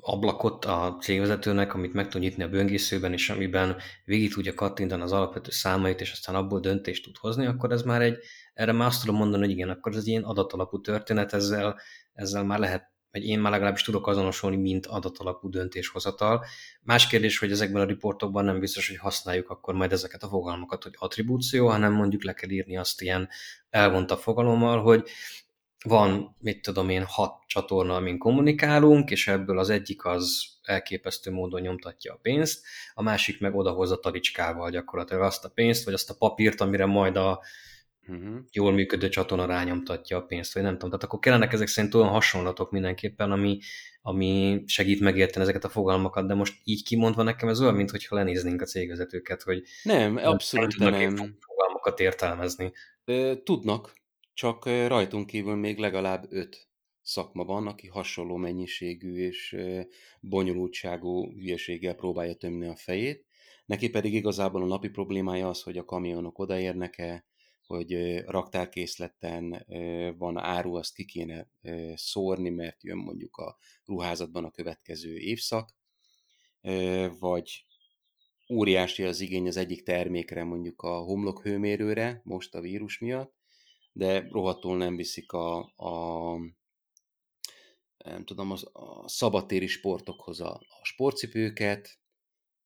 ablakot 0.00 0.64
a 0.64 0.96
cégvezetőnek, 1.00 1.74
amit 1.74 1.92
meg 1.92 2.08
tud 2.08 2.20
nyitni 2.20 2.42
a 2.42 2.48
böngészőben, 2.48 3.12
és 3.12 3.30
amiben 3.30 3.76
végig 4.04 4.32
tudja 4.32 4.54
kattintani 4.54 5.02
az 5.02 5.12
alapvető 5.12 5.50
számait, 5.50 6.00
és 6.00 6.12
aztán 6.12 6.34
abból 6.34 6.60
döntést 6.60 7.04
tud 7.04 7.16
hozni, 7.16 7.46
akkor 7.46 7.72
ez 7.72 7.82
már 7.82 8.02
egy, 8.02 8.18
erre 8.54 8.72
már 8.72 8.86
azt 8.86 9.00
tudom 9.00 9.16
mondani, 9.16 9.42
hogy 9.42 9.52
igen, 9.52 9.68
akkor 9.68 9.92
ez 9.92 9.98
egy 9.98 10.06
ilyen 10.06 10.22
adatalapú 10.22 10.80
történet, 10.80 11.32
ezzel, 11.32 11.80
ezzel 12.12 12.44
már 12.44 12.58
lehet 12.58 12.96
vagy 13.10 13.26
én 13.26 13.40
már 13.40 13.52
legalábbis 13.52 13.82
tudok 13.82 14.06
azonosulni, 14.06 14.56
mint 14.56 14.86
adatalapú 14.86 15.48
döntéshozatal. 15.50 16.44
Más 16.82 17.06
kérdés, 17.06 17.38
hogy 17.38 17.50
ezekben 17.50 17.82
a 17.82 17.86
riportokban 17.86 18.44
nem 18.44 18.58
biztos, 18.58 18.88
hogy 18.88 18.96
használjuk 18.96 19.50
akkor 19.50 19.74
majd 19.74 19.92
ezeket 19.92 20.22
a 20.22 20.28
fogalmakat, 20.28 20.82
hogy 20.82 20.94
attribúció, 20.98 21.68
hanem 21.68 21.92
mondjuk 21.92 22.24
le 22.24 22.32
kell 22.32 22.50
írni 22.50 22.76
azt 22.76 23.02
ilyen 23.02 23.28
elvonta 23.70 24.16
fogalommal, 24.16 24.82
hogy 24.82 25.08
van, 25.84 26.36
mit 26.40 26.62
tudom 26.62 26.88
én, 26.88 27.04
hat 27.04 27.42
csatorna, 27.46 27.94
amin 27.94 28.18
kommunikálunk, 28.18 29.10
és 29.10 29.28
ebből 29.28 29.58
az 29.58 29.70
egyik 29.70 30.04
az 30.04 30.46
elképesztő 30.62 31.30
módon 31.30 31.60
nyomtatja 31.60 32.12
a 32.12 32.18
pénzt, 32.22 32.66
a 32.94 33.02
másik 33.02 33.40
meg 33.40 33.54
odahozza 33.54 33.98
talicskával 33.98 34.70
gyakorlatilag 34.70 35.22
azt 35.22 35.44
a 35.44 35.48
pénzt, 35.48 35.84
vagy 35.84 35.94
azt 35.94 36.10
a 36.10 36.14
papírt, 36.18 36.60
amire 36.60 36.86
majd 36.86 37.16
a 37.16 37.40
uh-huh. 38.08 38.36
jól 38.52 38.72
működő 38.72 39.08
csatorna 39.08 39.46
rányomtatja 39.46 40.16
a 40.16 40.22
pénzt, 40.22 40.54
vagy 40.54 40.62
nem 40.62 40.72
tudom. 40.72 40.88
Tehát 40.88 41.04
akkor 41.04 41.18
kellenek 41.18 41.52
ezek 41.52 41.66
szerint 41.66 41.94
olyan 41.94 42.08
hasonlatok 42.08 42.70
mindenképpen, 42.70 43.30
ami, 43.30 43.58
ami 44.02 44.62
segít 44.66 45.00
megérteni 45.00 45.44
ezeket 45.44 45.64
a 45.64 45.68
fogalmakat, 45.68 46.26
de 46.26 46.34
most 46.34 46.54
így 46.64 46.84
kimondva 46.84 47.22
nekem 47.22 47.48
ez 47.48 47.60
olyan, 47.60 47.74
mintha 47.74 48.16
lenéznénk 48.16 48.62
a 48.62 48.64
cégvezetőket, 48.64 49.42
hogy 49.42 49.62
nem, 49.82 50.16
abszolút 50.16 50.78
nem, 50.78 50.90
nem. 50.90 51.36
fogalmakat 51.40 52.00
értelmezni. 52.00 52.72
Tudnak, 53.44 53.92
csak 54.38 54.64
rajtunk 54.64 55.26
kívül 55.26 55.54
még 55.54 55.78
legalább 55.78 56.26
öt 56.28 56.68
szakma 57.02 57.44
van, 57.44 57.66
aki 57.66 57.86
hasonló 57.86 58.36
mennyiségű 58.36 59.16
és 59.16 59.56
bonyolultságú 60.20 61.32
hülyeséggel 61.32 61.94
próbálja 61.94 62.34
tömni 62.34 62.66
a 62.66 62.76
fejét. 62.76 63.26
Neki 63.66 63.90
pedig 63.90 64.14
igazából 64.14 64.62
a 64.62 64.66
napi 64.66 64.88
problémája 64.88 65.48
az, 65.48 65.62
hogy 65.62 65.78
a 65.78 65.84
kamionok 65.84 66.38
odaérnek-e, 66.38 67.26
hogy 67.66 68.18
raktárkészleten 68.18 69.66
van 70.18 70.38
áru, 70.38 70.74
azt 70.74 70.94
ki 70.94 71.04
kéne 71.04 71.48
szórni, 71.94 72.50
mert 72.50 72.84
jön 72.84 72.98
mondjuk 72.98 73.36
a 73.36 73.58
ruházatban 73.84 74.44
a 74.44 74.50
következő 74.50 75.16
évszak, 75.16 75.74
vagy 77.18 77.66
óriási 78.52 79.02
az 79.02 79.20
igény 79.20 79.46
az 79.46 79.56
egyik 79.56 79.82
termékre, 79.82 80.44
mondjuk 80.44 80.82
a 80.82 80.98
homlokhőmérőre, 80.98 82.20
most 82.24 82.54
a 82.54 82.60
vírus 82.60 82.98
miatt, 82.98 83.36
de 83.98 84.28
rohadtul 84.30 84.76
nem 84.76 84.96
viszik 84.96 85.32
a, 85.32 85.58
a 85.76 86.36
nem 87.96 88.24
tudom, 88.24 88.50
az, 88.50 88.70
a 88.72 89.08
szabadtéri 89.08 89.66
sportokhoz 89.66 90.40
a, 90.40 90.52
a 90.54 90.84
sportcipőket, 90.84 91.98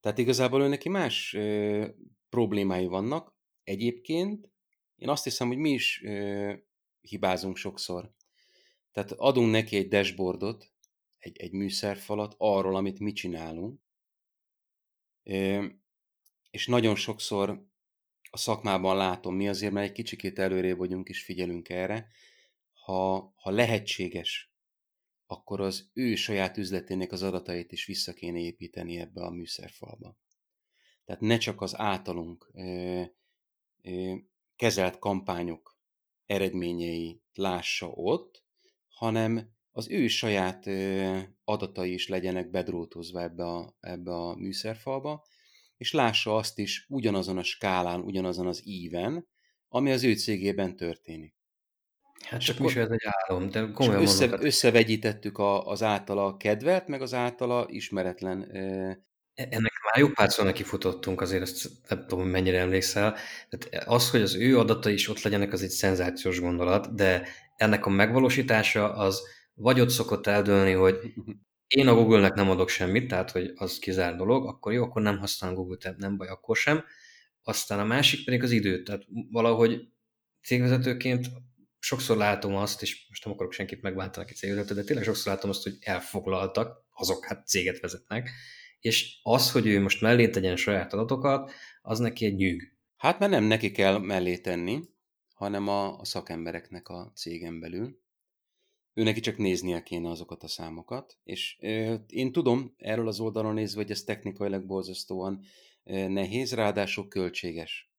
tehát 0.01 0.19
igazából 0.19 0.63
ő 0.63 0.69
neki 0.69 0.89
más 0.89 1.35
ö, 1.35 1.89
problémái 2.29 2.87
vannak. 2.87 3.35
Egyébként 3.65 4.51
én 4.97 5.09
azt 5.09 5.25
hiszem, 5.25 5.49
hogy 5.49 5.57
mi 5.57 5.71
is 5.71 6.03
ö, 6.05 6.53
hibázunk 7.01 7.57
sokszor. 7.57 8.13
Tehát 8.91 9.13
adunk 9.13 9.51
neki 9.51 9.77
egy 9.77 9.89
dashboardot, 9.89 10.73
egy, 11.19 11.37
egy 11.37 11.53
műszerfalat 11.53 12.35
arról, 12.39 12.77
amit 12.77 12.99
mi 12.99 13.13
csinálunk, 13.13 13.81
ö, 15.23 15.67
és 16.51 16.67
nagyon 16.67 16.95
sokszor 16.95 17.71
a 18.35 18.39
szakmában 18.39 18.97
látom, 18.97 19.35
mi 19.35 19.49
azért, 19.49 19.73
mert 19.73 19.87
egy 19.89 19.93
kicsikét 19.93 20.39
előrébb 20.39 20.77
vagyunk 20.79 21.09
és 21.09 21.23
figyelünk 21.23 21.69
erre, 21.69 22.09
ha, 22.73 23.33
ha 23.37 23.51
lehetséges, 23.51 24.53
akkor 25.27 25.61
az 25.61 25.91
ő 25.93 26.15
saját 26.15 26.57
üzletének 26.57 27.13
az 27.13 27.23
adatait 27.23 27.73
is 27.73 27.87
vissza 27.87 28.13
kéne 28.13 28.39
építeni 28.39 28.99
ebbe 28.99 29.23
a 29.23 29.31
műszerfalba. 29.31 30.17
Tehát 31.05 31.21
ne 31.21 31.39
csak 31.39 31.61
az 31.61 31.79
általunk 31.79 32.51
ö, 32.55 33.03
ö, 33.83 34.15
kezelt 34.57 34.99
kampányok 34.99 35.79
eredményei 36.27 37.23
lássa 37.33 37.89
ott, 37.89 38.45
hanem 38.89 39.51
az 39.71 39.91
ő 39.91 40.09
saját 40.09 40.67
ö, 40.67 41.19
adatai 41.45 41.93
is 41.93 42.09
legyenek 42.09 42.51
bedrótozva 42.51 43.23
ebbe 43.23 43.45
a, 43.45 43.77
ebbe 43.81 44.13
a 44.13 44.35
műszerfalba, 44.35 45.25
és 45.83 45.93
lássa 45.93 46.37
azt 46.37 46.59
is 46.59 46.87
ugyanazon 46.89 47.39
a 47.39 47.43
skálán, 47.43 48.01
ugyanazon 48.01 48.47
az 48.47 48.63
íven, 48.65 49.29
ami 49.69 49.93
az 49.93 50.05
ő 50.05 50.15
cégében 50.15 50.77
történik. 50.77 51.35
Hát 52.25 52.41
csak 52.41 52.61
is 52.61 52.77
ez 52.77 52.89
egy 52.91 53.05
álom, 53.05 53.51
de 53.51 53.71
komolyan 53.75 54.03
össze, 54.03 54.27
mondom, 54.27 54.47
összevegyítettük 54.47 55.39
a, 55.39 55.67
az 55.67 55.83
általa 55.83 56.37
kedvelt, 56.37 56.89
meg 56.89 57.03
az 57.03 57.15
általa 57.15 57.67
ismeretlen. 57.69 58.43
E, 58.43 59.05
ennek 59.35 59.73
már 59.85 59.99
jó 59.99 60.09
párszor 60.09 60.45
neki 60.45 60.63
futottunk, 60.63 61.21
azért 61.21 61.43
ezt 61.43 61.71
nem 61.89 62.07
tudom, 62.07 62.29
mennyire 62.29 62.59
emlékszel. 62.59 63.17
Tehát 63.49 63.89
az, 63.89 64.11
hogy 64.11 64.23
az 64.23 64.35
ő 64.35 64.59
adatai 64.59 64.93
is 64.93 65.09
ott 65.09 65.23
legyenek, 65.23 65.53
az 65.53 65.63
egy 65.63 65.71
szenzációs 65.71 66.41
gondolat, 66.41 66.95
de 66.95 67.29
ennek 67.57 67.87
a 67.87 67.91
megvalósítása 67.91 68.95
az 68.95 69.23
vagy 69.55 69.81
ott 69.81 69.91
szokott 69.91 70.27
eldőlni, 70.27 70.73
hogy 70.73 70.97
én 71.75 71.89
a 71.89 71.95
Google-nek 71.95 72.35
nem 72.35 72.51
adok 72.51 72.69
semmit, 72.69 73.09
tehát 73.09 73.31
hogy 73.31 73.53
az 73.55 73.79
kizár 73.79 74.17
dolog, 74.17 74.47
akkor 74.47 74.73
jó, 74.73 74.83
akkor 74.83 75.03
nem 75.03 75.19
használom 75.19 75.57
Google, 75.57 75.77
tehát 75.77 75.99
nem 75.99 76.17
baj, 76.17 76.29
akkor 76.29 76.57
sem. 76.57 76.85
Aztán 77.43 77.79
a 77.79 77.85
másik 77.85 78.25
pedig 78.25 78.43
az 78.43 78.51
idő, 78.51 78.83
tehát 78.83 79.03
valahogy 79.31 79.81
cégvezetőként 80.43 81.27
sokszor 81.79 82.17
látom 82.17 82.57
azt, 82.57 82.83
és 82.83 83.07
most 83.09 83.25
nem 83.25 83.35
akarok 83.35 83.53
senkit 83.53 83.83
megváltani, 83.83 84.25
aki 84.25 84.35
cégvezető, 84.35 84.75
de 84.75 84.83
tényleg 84.83 85.05
sokszor 85.05 85.33
látom 85.33 85.51
azt, 85.51 85.63
hogy 85.63 85.77
elfoglaltak, 85.81 86.85
azok 86.95 87.25
hát 87.25 87.47
céget 87.47 87.81
vezetnek, 87.81 88.31
és 88.81 89.19
az, 89.23 89.53
hogy 89.53 89.67
ő 89.67 89.81
most 89.81 90.01
mellé 90.01 90.29
tegyen 90.29 90.57
saját 90.57 90.93
adatokat, 90.93 91.53
az 91.83 91.99
neki 91.99 92.25
egy 92.25 92.35
nyűg. 92.35 92.77
Hát 92.97 93.19
mert 93.19 93.33
nem 93.33 93.45
neki 93.45 93.71
kell 93.71 93.99
mellé 93.99 94.39
tenni, 94.39 94.81
hanem 95.35 95.69
a, 95.69 95.99
a 95.99 96.05
szakembereknek 96.05 96.89
a 96.89 97.13
cégen 97.15 97.61
belül 97.61 98.02
ő 98.95 99.03
neki 99.03 99.21
csak 99.21 99.37
néznie 99.37 99.83
kéne 99.83 100.11
azokat 100.11 100.43
a 100.43 100.49
számokat, 100.49 101.19
és 101.25 101.59
ö, 101.61 101.95
én 102.09 102.33
tudom 102.33 102.75
erről 102.77 103.09
az 103.09 103.21
oldalon 103.21 103.55
nézve, 103.55 103.81
hogy 103.81 103.91
ez 103.91 104.03
technikailag 104.03 104.67
borzasztóan 104.67 105.45
ö, 105.85 106.09
nehéz, 106.09 106.55
ráadásul 106.55 107.09
költséges. 107.09 107.91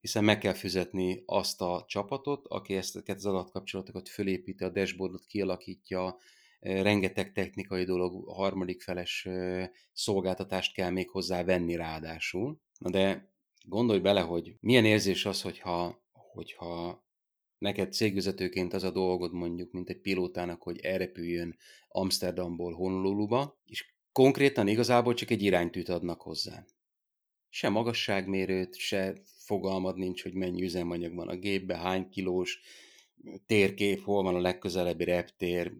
Hiszen 0.00 0.24
meg 0.24 0.38
kell 0.38 0.52
fizetni 0.52 1.22
azt 1.26 1.60
a 1.60 1.84
csapatot, 1.88 2.46
aki 2.46 2.74
ezt 2.74 3.02
az 3.06 3.26
adatkapcsolatokat 3.26 4.08
fölépíti, 4.08 4.64
a 4.64 4.68
dashboardot 4.68 5.26
kialakítja, 5.26 6.18
ö, 6.60 6.82
rengeteg 6.82 7.32
technikai 7.32 7.84
dolog, 7.84 8.28
harmadik 8.28 8.82
feles 8.82 9.24
ö, 9.26 9.64
szolgáltatást 9.92 10.74
kell 10.74 10.90
még 10.90 11.08
hozzá 11.10 11.44
venni 11.44 11.76
ráadásul. 11.76 12.60
Na 12.78 12.90
de 12.90 13.32
gondolj 13.64 13.98
bele, 13.98 14.20
hogy 14.20 14.56
milyen 14.60 14.84
érzés 14.84 15.26
az, 15.26 15.42
hogyha, 15.42 16.02
hogyha 16.12 17.04
neked 17.60 17.92
cégvezetőként 17.92 18.72
az 18.72 18.84
a 18.84 18.90
dolgod 18.90 19.32
mondjuk, 19.32 19.72
mint 19.72 19.88
egy 19.88 20.00
pilótának, 20.00 20.62
hogy 20.62 20.78
elrepüljön 20.78 21.56
Amsterdamból 21.88 22.72
Honoluluba, 22.72 23.60
és 23.64 23.94
konkrétan 24.12 24.68
igazából 24.68 25.14
csak 25.14 25.30
egy 25.30 25.42
iránytűt 25.42 25.88
adnak 25.88 26.20
hozzá. 26.20 26.64
Se 27.48 27.68
magasságmérőt, 27.68 28.76
se 28.76 29.14
fogalmad 29.24 29.96
nincs, 29.96 30.22
hogy 30.22 30.34
mennyi 30.34 30.62
üzemanyag 30.62 31.14
van 31.14 31.28
a 31.28 31.36
gépbe, 31.36 31.76
hány 31.76 32.08
kilós, 32.08 32.60
térkép, 33.46 34.02
hol 34.02 34.22
van 34.22 34.34
a 34.34 34.40
legközelebbi 34.40 35.04
reptér, 35.04 35.72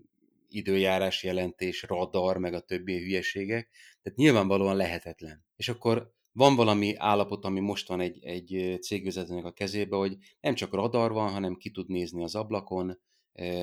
időjárás 0.49 1.23
jelentés, 1.23 1.83
radar, 1.83 2.39
meg 2.39 2.55
a 2.55 2.61
többi 2.61 2.99
hülyeségek. 2.99 3.69
Tehát 4.03 4.19
nyilvánvalóan 4.19 4.77
lehetetlen. 4.77 5.45
És 5.57 5.69
akkor 5.69 6.15
van 6.33 6.57
valami 6.57 6.95
állapot, 6.97 7.45
ami 7.45 7.61
most 7.61 7.89
van 7.89 8.01
egy, 8.01 8.25
egy 8.25 8.79
cégvezetőnek 8.81 9.45
a 9.45 9.53
kezébe, 9.53 9.97
hogy 9.97 10.17
nem 10.41 10.55
csak 10.55 10.75
radar 10.75 11.13
van, 11.13 11.31
hanem 11.31 11.55
ki 11.55 11.71
tud 11.71 11.89
nézni 11.89 12.23
az 12.23 12.35
ablakon, 12.35 13.01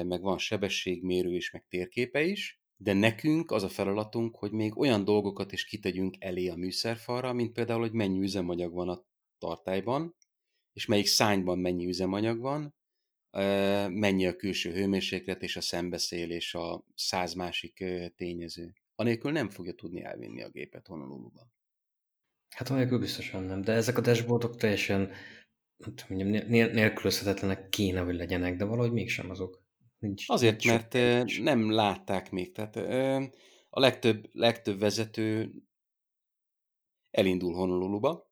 meg 0.04 0.22
van 0.22 0.38
sebességmérő 0.38 1.36
is, 1.36 1.52
meg 1.52 1.66
térképe 1.70 2.24
is, 2.24 2.62
de 2.78 2.94
nekünk 2.94 3.52
az 3.52 3.64
a 3.64 3.70
feladatunk, 3.70 4.36
hogy 4.36 4.52
még 4.52 4.78
olyan 4.78 5.04
dolgokat 5.04 5.52
is 5.52 5.66
kitegyünk 5.66 6.16
elé 6.20 6.48
a 6.48 6.56
műszerfalra, 6.56 7.34
mint 7.34 7.54
például, 7.54 7.80
hogy 7.80 7.92
mennyi 7.92 8.20
üzemanyag 8.20 8.74
van 8.74 8.90
a 8.90 9.04
tartályban, 9.38 10.16
és 10.74 10.86
melyik 10.86 11.06
szányban 11.06 11.60
mennyi 11.60 11.86
üzemanyag 11.86 12.40
van, 12.40 12.76
mennyi 13.90 14.26
a 14.26 14.36
külső 14.36 14.72
hőmérséklet 14.72 15.44
és 15.44 15.56
a 15.56 15.62
szembeszél 15.62 16.32
és 16.32 16.54
a 16.54 16.86
száz 16.96 17.34
másik 17.34 17.84
tényező. 18.16 18.74
Anélkül 18.96 19.32
nem 19.32 19.50
fogja 19.50 19.74
tudni 19.74 20.04
elvinni 20.04 20.42
a 20.42 20.50
gépet 20.50 20.88
Honoluluba. 20.88 21.56
Hát 22.58 22.70
anélkül 22.70 23.00
biztosan 23.00 23.44
nem, 23.44 23.62
de 23.62 23.72
ezek 23.72 23.98
a 23.98 24.02
dashboardok 24.02 24.56
teljesen 24.56 25.12
hát 25.84 26.06
mondjam, 26.10 26.48
nélkülözhetetlenek 26.50 27.70
kéne, 27.70 28.00
hogy 28.00 28.16
legyenek, 28.16 28.56
de 28.56 28.66
valahogy 28.66 28.92
mégsem 28.92 29.30
azok. 29.30 29.64
Nincs, 30.00 30.24
Azért, 30.28 30.64
nincs 30.64 30.68
mert 30.68 30.94
nincs. 30.94 31.42
nem 31.42 31.72
látták 31.72 32.32
még. 32.32 32.52
Tehát 32.52 32.76
a 33.70 33.80
legtöbb, 33.80 34.30
legtöbb 34.32 34.80
vezető 34.80 35.54
elindul 37.12 37.54
Honoluluba, 37.54 38.32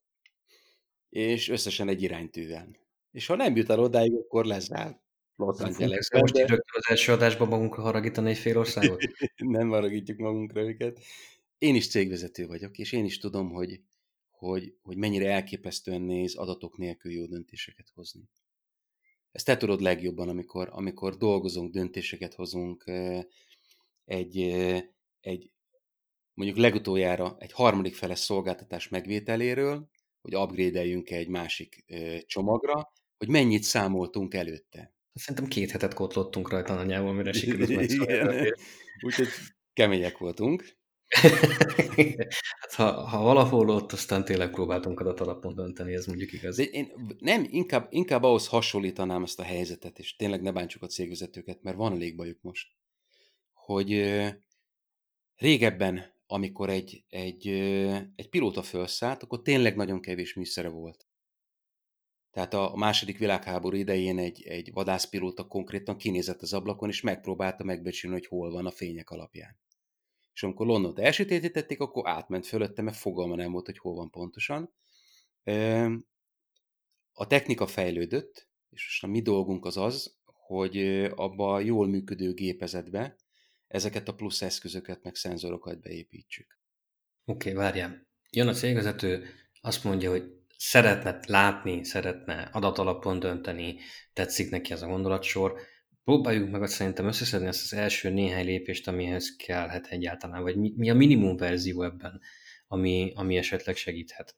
és 1.10 1.50
összesen 1.50 1.88
egy 1.88 2.02
iránytűvel. 2.02 2.76
És 3.12 3.26
ha 3.26 3.36
nem 3.36 3.56
jut 3.56 3.70
el 3.70 3.80
odáig, 3.80 4.14
akkor 4.14 4.46
lezárt. 4.46 5.00
Los 5.36 5.60
Angeles. 5.60 6.12
Most 6.12 6.38
rögtön 6.38 6.60
az 6.78 6.90
első 6.90 7.12
adásban 7.12 7.48
magunkra 7.48 7.82
haragítani 7.82 8.30
egy 8.30 8.38
fél 8.38 8.58
országot? 8.58 9.02
nem 9.36 9.70
haragítjuk 9.70 10.18
magunkra 10.18 10.62
őket. 10.62 11.00
Én 11.58 11.76
is 11.76 11.90
cégvezető 11.90 12.48
vagyok, 12.48 12.78
és 12.78 12.92
én 12.92 13.06
is 13.06 13.18
tudom, 13.18 13.52
hogy, 13.52 13.82
hogy, 14.46 14.76
hogy 14.82 14.98
mennyire 14.98 15.32
elképesztően 15.32 16.02
néz 16.02 16.36
adatok 16.36 16.78
nélkül 16.78 17.12
jó 17.12 17.26
döntéseket 17.26 17.92
hozni. 17.94 18.30
Ezt 19.32 19.46
te 19.46 19.58
tudod 19.58 19.82
legjobban, 19.82 20.30
amikor, 20.30 20.70
amikor 20.72 21.18
dolgozunk, 21.18 21.74
döntéseket 21.74 22.34
hozunk, 22.34 22.92
egy, 24.06 24.40
egy 25.20 25.52
mondjuk 26.34 26.58
legutoljára 26.60 27.36
egy 27.40 27.52
harmadik 27.52 27.96
feles 27.96 28.20
szolgáltatás 28.20 28.90
megvételéről, 28.90 29.90
hogy 30.22 30.36
upgrade-eljünk 30.36 31.10
egy 31.10 31.28
másik 31.28 31.86
csomagra, 32.26 32.92
hogy 33.18 33.28
mennyit 33.28 33.64
számoltunk 33.64 34.34
előtte. 34.34 34.94
Szerintem 35.14 35.48
két 35.48 35.72
hetet 35.72 35.94
kotlottunk 35.94 36.50
rajta 36.50 36.78
anyával, 36.78 37.14
mire 37.14 37.32
sikerült 37.32 37.76
megszólni. 37.76 38.52
Úgyhogy 39.02 39.28
kemények 39.74 40.18
voltunk. 40.18 40.78
hát 42.60 42.74
ha, 42.74 42.92
ha 42.92 43.22
valahol 43.22 43.70
ott, 43.70 43.92
aztán 43.92 44.26
tényleg 44.26 44.50
próbáltunk 44.50 45.00
adat 45.00 45.20
alapon 45.20 45.56
dönteni, 45.56 45.94
ez 45.94 46.06
mondjuk 46.06 46.34
igaz. 46.34 46.56
De 46.56 46.64
én 46.64 47.16
nem, 47.20 47.46
inkább, 47.50 47.88
inkább 47.90 48.24
ahhoz 48.24 48.48
hasonlítanám 48.48 49.24
ezt 49.24 49.40
a 49.40 49.44
helyzetet, 49.44 50.00
és 50.00 50.16
tényleg 50.16 50.42
ne 50.42 50.52
bántsuk 50.52 50.82
a 50.82 50.88
cégvezetőket, 50.88 51.62
mert 51.62 51.78
van 51.78 51.94
elég 51.94 52.16
bajuk 52.16 52.42
most, 52.42 52.68
hogy 53.54 54.14
régebben, 55.36 56.14
amikor 56.28 56.70
egy, 56.70 57.04
egy, 57.10 57.48
egy 58.16 58.30
pilóta 58.30 58.62
felszállt, 58.62 59.24
akkor 59.24 59.42
tényleg 59.42 59.76
nagyon 59.76 60.02
kevés 60.02 60.34
műszere 60.34 60.68
volt. 60.70 61.08
Tehát 62.32 62.54
a 62.54 62.74
második 62.76 63.18
világháború 63.18 63.76
idején 63.78 64.18
egy, 64.18 64.44
egy 64.44 64.72
vadászpilóta 64.74 65.48
konkrétan 65.48 65.98
kinézett 65.98 66.42
az 66.42 66.54
ablakon, 66.54 66.90
és 66.90 67.02
megpróbálta 67.02 67.64
megbecsülni, 67.64 68.16
hogy 68.16 68.28
hol 68.28 68.52
van 68.52 68.66
a 68.66 68.72
fények 68.72 69.10
alapján. 69.10 69.58
És 70.36 70.44
amikor 70.44 70.66
Londont 70.66 71.00
elsötétítették, 71.00 71.80
akkor 71.80 72.08
átment 72.08 72.46
fölötte, 72.46 72.82
mert 72.82 72.98
fogalma 72.98 73.36
nem 73.36 73.52
volt, 73.52 73.66
hogy 73.66 73.78
hol 73.78 73.96
van 73.96 74.10
pontosan. 74.10 74.74
A 77.14 77.28
technika 77.28 77.68
fejlődött, 77.68 78.50
és 78.70 78.86
most 78.86 79.04
a 79.04 79.08
mi 79.08 79.22
dolgunk 79.22 79.66
az 79.66 79.78
az, 79.78 80.18
hogy 80.26 80.78
abba 81.16 81.54
a 81.54 81.60
jól 81.60 81.88
működő 81.88 82.34
gépezetbe 82.34 83.16
ezeket 83.68 84.08
a 84.08 84.16
plusz 84.16 84.42
eszközöket, 84.42 85.04
meg 85.04 85.16
szenzorokat 85.16 85.82
beépítsük. 85.82 86.60
Oké, 87.26 87.52
okay, 87.52 87.64
várjál. 87.64 88.08
Jön 88.30 88.48
a 88.48 88.54
cégvezető, 88.54 89.26
azt 89.62 89.84
mondja, 89.84 90.10
hogy 90.10 90.24
szeretne 90.58 91.20
látni, 91.28 91.84
szeretne 91.84 92.42
adatalapon 92.42 93.20
dönteni, 93.20 93.78
tetszik 94.14 94.50
neki 94.50 94.72
ez 94.72 94.82
a 94.82 94.88
gondolatsor, 94.88 95.60
próbáljuk 96.06 96.50
meg 96.50 96.62
azt 96.62 96.74
szerintem 96.74 97.08
összeszedni 97.08 97.48
ezt 97.48 97.72
az 97.72 97.78
első 97.78 98.10
néhány 98.10 98.46
lépést, 98.46 98.88
amihez 98.88 99.36
kellhet 99.36 99.88
egyáltalán, 99.88 100.42
vagy 100.42 100.56
mi, 100.56 100.74
mi 100.76 100.90
a 100.90 100.94
minimum 100.94 101.38
verzió 101.38 101.84
ebben, 101.84 102.22
ami, 102.68 103.12
ami 103.16 103.38
esetleg 103.38 103.76
segíthet. 103.76 104.36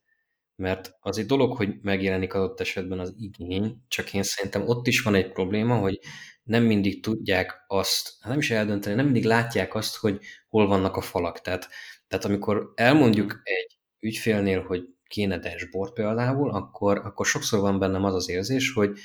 Mert 0.56 0.96
az 1.00 1.18
egy 1.18 1.26
dolog, 1.26 1.56
hogy 1.56 1.74
megjelenik 1.82 2.34
adott 2.34 2.60
esetben 2.60 2.98
az 2.98 3.14
igény, 3.18 3.76
csak 3.88 4.14
én 4.14 4.22
szerintem 4.22 4.68
ott 4.68 4.86
is 4.86 5.00
van 5.02 5.14
egy 5.14 5.32
probléma, 5.32 5.76
hogy 5.76 5.98
nem 6.42 6.64
mindig 6.64 7.02
tudják 7.02 7.64
azt, 7.66 8.16
hát 8.20 8.30
nem 8.30 8.38
is 8.38 8.50
eldönteni, 8.50 8.94
nem 8.94 9.04
mindig 9.04 9.24
látják 9.24 9.74
azt, 9.74 9.96
hogy 9.96 10.20
hol 10.48 10.66
vannak 10.66 10.96
a 10.96 11.00
falak. 11.00 11.40
Tehát, 11.40 11.68
tehát 12.08 12.24
amikor 12.24 12.72
elmondjuk 12.74 13.40
egy 13.42 13.78
ügyfélnél, 14.00 14.62
hogy 14.62 14.82
kéne 15.06 15.38
dashboard 15.38 15.92
például, 15.92 16.50
akkor, 16.50 16.98
akkor 16.98 17.26
sokszor 17.26 17.60
van 17.60 17.78
bennem 17.78 18.04
az 18.04 18.14
az 18.14 18.28
érzés, 18.28 18.72
hogy 18.72 18.98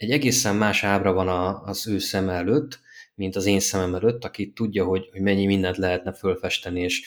egy 0.00 0.10
egészen 0.10 0.56
más 0.56 0.84
ábra 0.84 1.12
van 1.12 1.28
a, 1.28 1.62
az 1.62 1.88
ő 1.88 1.98
szem 1.98 2.28
előtt, 2.28 2.80
mint 3.14 3.36
az 3.36 3.46
én 3.46 3.60
szemem 3.60 3.94
előtt, 3.94 4.24
aki 4.24 4.52
tudja, 4.52 4.84
hogy, 4.84 5.08
hogy 5.12 5.20
mennyi 5.20 5.46
mindent 5.46 5.76
lehetne 5.76 6.12
fölfesteni, 6.12 6.80
és 6.80 7.02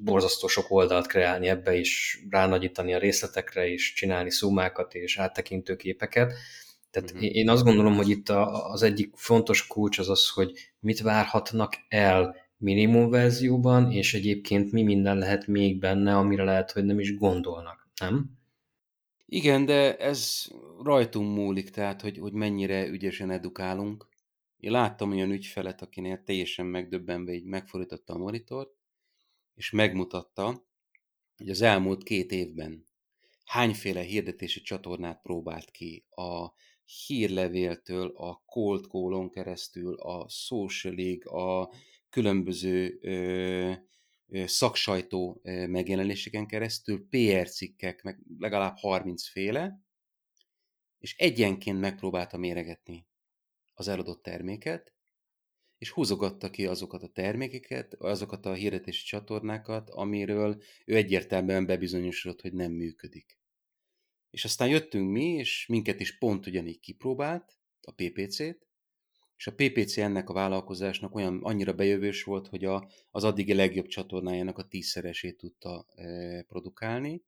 borzasztó 0.00 0.46
sok 0.46 0.70
oldalt 0.70 1.06
kreálni 1.06 1.48
ebbe, 1.48 1.78
és 1.78 2.18
ránagyítani 2.30 2.94
a 2.94 2.98
részletekre, 2.98 3.68
és 3.68 3.92
csinálni 3.92 4.30
szumákat, 4.30 4.94
és 4.94 5.18
áttekintő 5.18 5.76
képeket. 5.76 6.32
Tehát 6.90 7.10
uh-huh. 7.10 7.34
én 7.34 7.48
azt 7.48 7.64
gondolom, 7.64 7.94
hogy 7.94 8.08
itt 8.08 8.28
a, 8.28 8.70
az 8.70 8.82
egyik 8.82 9.12
fontos 9.16 9.66
kulcs 9.66 9.98
az 9.98 10.08
az, 10.08 10.28
hogy 10.28 10.52
mit 10.80 11.00
várhatnak 11.00 11.76
el 11.88 12.36
minimum 12.56 13.10
verzióban, 13.10 13.92
és 13.92 14.14
egyébként 14.14 14.72
mi 14.72 14.82
minden 14.82 15.18
lehet 15.18 15.46
még 15.46 15.78
benne, 15.78 16.16
amire 16.16 16.44
lehet, 16.44 16.70
hogy 16.72 16.84
nem 16.84 16.98
is 16.98 17.16
gondolnak, 17.16 17.88
nem? 18.00 18.40
Igen, 19.34 19.64
de 19.64 19.96
ez 19.96 20.46
rajtunk 20.82 21.34
múlik, 21.34 21.70
tehát 21.70 22.00
hogy, 22.00 22.18
hogy 22.18 22.32
mennyire 22.32 22.86
ügyesen 22.86 23.30
edukálunk. 23.30 24.08
Én 24.56 24.70
láttam 24.70 25.10
olyan 25.10 25.30
ügyfelet, 25.30 25.82
akinél 25.82 26.22
teljesen 26.22 26.66
megdöbbenve 26.66 27.32
így 27.32 27.44
megfordította 27.44 28.14
a 28.14 28.18
monitort, 28.18 28.70
és 29.54 29.70
megmutatta, 29.70 30.66
hogy 31.36 31.48
az 31.48 31.60
elmúlt 31.60 32.02
két 32.02 32.32
évben 32.32 32.86
hányféle 33.44 34.00
hirdetési 34.00 34.60
csatornát 34.60 35.22
próbált 35.22 35.70
ki 35.70 36.06
a 36.10 36.52
hírlevéltől, 37.06 38.12
a 38.16 38.42
cold 38.46 38.84
call 38.84 39.30
keresztül, 39.30 39.94
a 39.94 40.28
socialig, 40.28 41.26
a 41.26 41.72
különböző 42.10 42.98
ö, 43.02 43.72
szaksajtó 44.32 45.40
megjelenéseken 45.66 46.46
keresztül, 46.46 47.08
PR 47.08 47.48
cikkek, 47.48 48.02
meg 48.02 48.18
legalább 48.38 48.76
30 48.76 49.28
féle, 49.28 49.80
és 50.98 51.16
egyenként 51.16 51.80
megpróbálta 51.80 52.36
méregetni 52.36 53.06
az 53.74 53.88
eladott 53.88 54.22
terméket, 54.22 54.94
és 55.78 55.90
húzogatta 55.90 56.50
ki 56.50 56.66
azokat 56.66 57.02
a 57.02 57.08
termékeket, 57.08 57.94
azokat 57.94 58.46
a 58.46 58.52
hirdetési 58.52 59.04
csatornákat, 59.04 59.90
amiről 59.90 60.62
ő 60.86 60.96
egyértelműen 60.96 61.66
bebizonyosodott, 61.66 62.40
hogy 62.40 62.52
nem 62.52 62.72
működik. 62.72 63.38
És 64.30 64.44
aztán 64.44 64.68
jöttünk 64.68 65.10
mi, 65.10 65.24
és 65.24 65.66
minket 65.66 66.00
is 66.00 66.18
pont 66.18 66.46
ugyanígy 66.46 66.80
kipróbált, 66.80 67.58
a 67.80 67.92
PPC-t, 67.92 68.68
és 69.42 69.48
a 69.48 69.54
PPC 69.54 69.96
ennek 69.96 70.28
a 70.28 70.32
vállalkozásnak 70.32 71.14
olyan 71.14 71.40
annyira 71.42 71.72
bejövős 71.72 72.22
volt, 72.22 72.48
hogy 72.48 72.64
a, 72.64 72.90
az 73.10 73.24
addigi 73.24 73.54
legjobb 73.54 73.86
csatornájának 73.86 74.58
a 74.58 74.68
tízszeresét 74.68 75.36
tudta 75.36 75.86
e, 75.94 76.42
produkálni, 76.42 77.22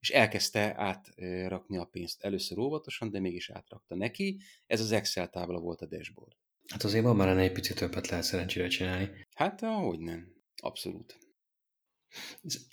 és 0.00 0.10
elkezdte 0.10 0.74
átrakni 0.76 1.76
a 1.76 1.84
pénzt. 1.84 2.22
Először 2.22 2.58
óvatosan, 2.58 3.10
de 3.10 3.20
mégis 3.20 3.50
átrakta 3.50 3.94
neki. 3.94 4.40
Ez 4.66 4.80
az 4.80 4.92
Excel 4.92 5.28
tábla 5.28 5.60
volt 5.60 5.80
a 5.80 5.86
dashboard. 5.86 6.32
Hát 6.68 6.82
azért 6.82 7.04
van 7.04 7.16
már 7.16 7.38
egy 7.38 7.52
picit 7.52 7.76
többet 7.76 8.08
lehet 8.08 8.24
szerencsére 8.24 8.68
csinálni. 8.68 9.10
Hát, 9.34 9.62
ahogy 9.62 9.98
nem. 9.98 10.34
Abszolút. 10.56 11.18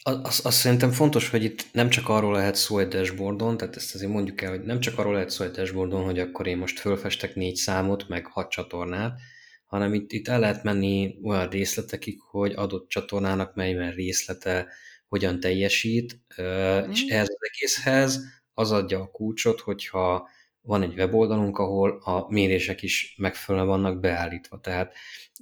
Azt 0.03 0.45
az 0.45 0.53
szerintem 0.55 0.91
fontos, 0.91 1.29
hogy 1.29 1.43
itt 1.43 1.65
nem 1.71 1.89
csak 1.89 2.09
arról 2.09 2.33
lehet 2.33 2.55
szó 2.55 2.79
egy 2.79 2.87
dashboardon, 2.87 3.57
tehát 3.57 3.75
ezt 3.75 3.95
azért 3.95 4.11
mondjuk 4.11 4.41
el, 4.41 4.49
hogy 4.49 4.61
nem 4.61 4.79
csak 4.79 4.97
arról 4.97 5.13
lehet 5.13 5.29
szó 5.29 5.43
egy 5.43 5.51
dashboardon, 5.51 6.03
hogy 6.03 6.19
akkor 6.19 6.47
én 6.47 6.57
most 6.57 6.79
fölfestek 6.79 7.35
négy 7.35 7.55
számot, 7.55 8.07
meg 8.07 8.25
hat 8.25 8.49
csatornát, 8.49 9.19
hanem 9.65 9.93
itt, 9.93 10.11
itt 10.11 10.27
el 10.27 10.39
lehet 10.39 10.63
menni 10.63 11.17
olyan 11.23 11.49
részletekig, 11.49 12.19
hogy 12.19 12.53
adott 12.55 12.89
csatornának 12.89 13.55
melyben 13.55 13.91
részlete 13.91 14.67
hogyan 15.07 15.39
teljesít, 15.39 16.21
mm. 16.41 16.91
és 16.91 17.05
ehhez 17.07 17.29
az 17.29 17.49
egészhez 17.51 18.19
az 18.53 18.71
adja 18.71 18.99
a 18.99 19.11
kulcsot, 19.11 19.59
hogyha 19.59 20.29
van 20.67 20.81
egy 20.81 20.93
weboldalunk, 20.93 21.57
ahol 21.57 21.99
a 22.03 22.25
mérések 22.29 22.81
is 22.81 23.15
megfelelően 23.17 23.69
vannak 23.69 23.99
beállítva. 23.99 24.59
Tehát 24.59 24.93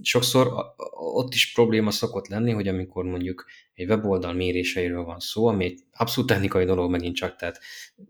sokszor 0.02 0.54
ott 0.92 1.34
is 1.34 1.54
probléma 1.54 1.92
szokott 1.92 2.28
lenni, 2.28 2.52
hogy 2.52 2.68
amikor 2.68 3.04
mondjuk 3.04 3.46
egy 3.74 3.90
weboldal 3.90 4.34
méréseiről 4.34 5.04
van 5.04 5.20
szó, 5.20 5.48
ami 5.48 5.66
egy 5.66 5.80
abszolút 5.94 6.30
technikai 6.30 6.66
dolog 6.66 6.92
megint 6.92 7.16
csak, 7.16 7.36
tehát 7.36 7.60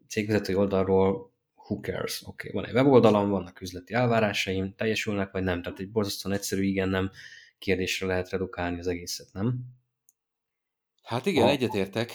cégvezetői 0.07 0.55
oldalról 0.55 1.33
who 1.55 1.79
cares? 1.79 2.21
Oké, 2.25 2.49
okay, 2.49 2.61
van 2.61 2.69
egy 2.69 2.75
weboldalam, 2.75 3.29
vannak 3.29 3.61
üzleti 3.61 3.93
elvárásaim, 3.93 4.73
teljesülnek 4.75 5.31
vagy 5.31 5.43
nem, 5.43 5.61
tehát 5.61 5.79
egy 5.79 5.91
borzasztóan 5.91 6.35
egyszerű 6.35 6.63
igen-nem 6.63 7.11
kérdésre 7.57 8.07
lehet 8.07 8.29
redukálni 8.29 8.79
az 8.79 8.87
egészet, 8.87 9.27
nem? 9.33 9.59
Hát 11.03 11.25
igen, 11.25 11.47
a, 11.47 11.49
egyetértek. 11.49 12.11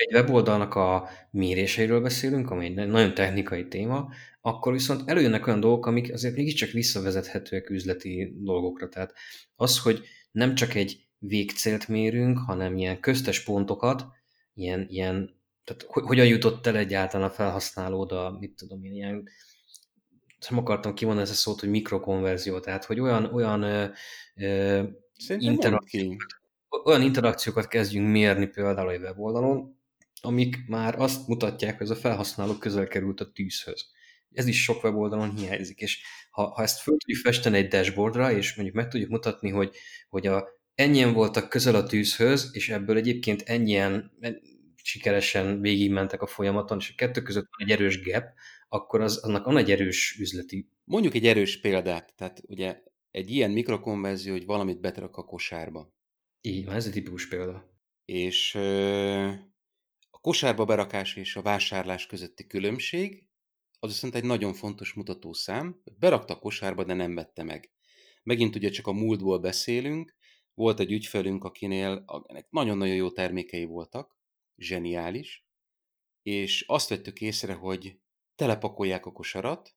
Egy 0.00 0.14
weboldalnak 0.14 0.74
a 0.74 1.08
méréseiről 1.30 2.00
beszélünk, 2.00 2.50
ami 2.50 2.64
egy 2.64 2.74
nagyon 2.74 3.14
technikai 3.14 3.68
téma, 3.68 4.08
akkor 4.40 4.72
viszont 4.72 5.10
előjönnek 5.10 5.46
olyan 5.46 5.60
dolgok, 5.60 5.86
amik 5.86 6.12
azért 6.12 6.36
mégiscsak 6.36 6.70
visszavezethetőek 6.70 7.70
üzleti 7.70 8.32
dolgokra. 8.36 8.88
Tehát 8.88 9.14
az, 9.56 9.78
hogy 9.78 10.02
nem 10.30 10.54
csak 10.54 10.74
egy 10.74 11.08
végcélt 11.18 11.88
mérünk, 11.88 12.38
hanem 12.38 12.76
ilyen 12.76 13.00
köztes 13.00 13.44
pontokat, 13.44 14.06
ilyen, 14.54 14.86
ilyen 14.88 15.38
tehát 15.64 15.86
hogyan 15.88 16.26
jutott 16.26 16.66
el 16.66 16.76
egyáltalán 16.76 17.28
a 17.28 17.32
felhasználó 17.32 18.00
oda, 18.00 18.36
mit 18.40 18.54
tudom 18.56 18.84
én, 18.84 18.92
ilyen 18.92 19.28
nem 20.48 20.58
akartam 20.58 20.94
kimondani 20.94 21.28
ezt 21.28 21.36
a 21.36 21.40
szót, 21.40 21.60
hogy 21.60 21.70
mikrokonverzió, 21.70 22.60
tehát 22.60 22.84
hogy 22.84 23.00
olyan, 23.00 23.24
olyan 23.24 23.62
ö, 24.34 24.82
interakciókat, 25.38 26.40
olyan 26.84 27.02
interakciókat 27.02 27.68
kezdjünk 27.68 28.08
mérni 28.08 28.46
például 28.46 28.88
a 28.88 28.92
weboldalon, 28.92 29.79
amik 30.20 30.56
már 30.66 30.98
azt 30.98 31.28
mutatják, 31.28 31.78
hogy 31.78 31.90
ez 31.90 31.96
a 31.96 32.00
felhasználó 32.00 32.54
közel 32.54 32.86
került 32.86 33.20
a 33.20 33.30
tűzhöz. 33.30 33.86
Ez 34.32 34.46
is 34.46 34.62
sok 34.62 34.84
weboldalon 34.84 35.36
hiányzik, 35.36 35.78
és 35.78 36.02
ha, 36.30 36.48
ha 36.48 36.62
ezt 36.62 36.80
föl 36.80 36.96
tudjuk 36.96 37.18
festeni 37.18 37.56
egy 37.56 37.68
dashboardra, 37.68 38.32
és 38.32 38.54
mondjuk 38.54 38.76
meg 38.76 38.88
tudjuk 38.88 39.10
mutatni, 39.10 39.50
hogy, 39.50 39.76
hogy 40.08 40.26
a, 40.26 40.48
ennyien 40.74 41.12
voltak 41.12 41.48
közel 41.48 41.74
a 41.74 41.86
tűzhöz, 41.86 42.50
és 42.52 42.68
ebből 42.68 42.96
egyébként 42.96 43.42
ennyien 43.42 44.12
sikeresen 44.82 45.60
végigmentek 45.60 46.22
a 46.22 46.26
folyamaton, 46.26 46.78
és 46.78 46.90
a 46.90 46.94
kettő 46.96 47.22
között 47.22 47.48
van 47.50 47.68
egy 47.68 47.72
erős 47.72 48.02
gap, 48.02 48.24
akkor 48.68 49.00
az, 49.00 49.16
annak 49.16 49.44
van 49.44 49.56
egy 49.56 49.70
erős 49.70 50.16
üzleti... 50.18 50.68
Mondjuk 50.84 51.14
egy 51.14 51.26
erős 51.26 51.60
példát, 51.60 52.12
tehát 52.16 52.42
ugye 52.46 52.82
egy 53.10 53.30
ilyen 53.30 53.50
mikrokonverzió, 53.50 54.32
hogy 54.32 54.44
valamit 54.44 54.80
beterak 54.80 55.16
a 55.16 55.24
kosárba. 55.24 55.94
Így 56.40 56.64
van, 56.64 56.74
ez 56.74 56.86
egy 56.86 56.92
tipikus 56.92 57.28
példa. 57.28 57.70
És 58.04 58.58
kosárba 60.20 60.64
berakás 60.64 61.16
és 61.16 61.36
a 61.36 61.42
vásárlás 61.42 62.06
közötti 62.06 62.46
különbség, 62.46 63.26
az 63.78 63.90
viszont 63.90 64.14
egy 64.14 64.24
nagyon 64.24 64.54
fontos 64.54 64.92
mutatószám, 64.92 65.80
hogy 65.84 65.96
berakta 65.98 66.34
a 66.34 66.38
kosárba, 66.38 66.84
de 66.84 66.94
nem 66.94 67.14
vette 67.14 67.42
meg. 67.42 67.70
Megint 68.22 68.56
ugye 68.56 68.70
csak 68.70 68.86
a 68.86 68.92
múltból 68.92 69.38
beszélünk, 69.38 70.16
volt 70.54 70.80
egy 70.80 70.92
ügyfelünk, 70.92 71.44
akinél 71.44 72.04
nagyon-nagyon 72.48 72.94
jó 72.94 73.10
termékei 73.10 73.64
voltak, 73.64 74.18
zseniális, 74.56 75.46
és 76.22 76.64
azt 76.66 76.88
vettük 76.88 77.20
észre, 77.20 77.52
hogy 77.52 77.98
telepakolják 78.34 79.06
a 79.06 79.12
kosarat, 79.12 79.74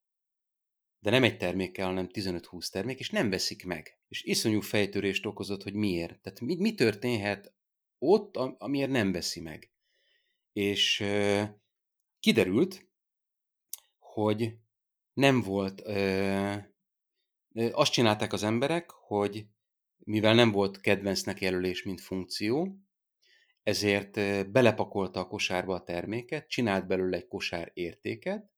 de 0.99 1.09
nem 1.09 1.23
egy 1.23 1.37
termékkel, 1.37 1.85
hanem 1.85 2.07
15-20 2.11 2.69
termék, 2.69 2.99
és 2.99 3.09
nem 3.09 3.29
veszik 3.29 3.65
meg. 3.65 3.99
És 4.07 4.23
iszonyú 4.23 4.61
fejtörést 4.61 5.25
okozott, 5.25 5.63
hogy 5.63 5.73
miért. 5.73 6.21
Tehát 6.21 6.39
mi, 6.39 6.55
mi 6.55 6.73
történhet 6.73 7.53
ott, 7.97 8.35
amiért 8.37 8.89
nem 8.89 9.11
veszi 9.11 9.41
meg. 9.41 9.72
És 10.53 11.03
kiderült, 12.19 12.87
hogy 13.99 14.57
nem 15.13 15.41
volt, 15.41 15.81
azt 17.71 17.91
csinálták 17.91 18.33
az 18.33 18.43
emberek, 18.43 18.89
hogy 18.89 19.45
mivel 19.97 20.33
nem 20.33 20.51
volt 20.51 20.81
kedvencnek 20.81 21.41
jelölés, 21.41 21.83
mint 21.83 22.01
funkció, 22.01 22.77
ezért 23.63 24.13
belepakolta 24.51 25.19
a 25.19 25.27
kosárba 25.27 25.75
a 25.75 25.83
terméket, 25.83 26.49
csinált 26.49 26.87
belőle 26.87 27.17
egy 27.17 27.27
kosár 27.27 27.71
értéket, 27.73 28.51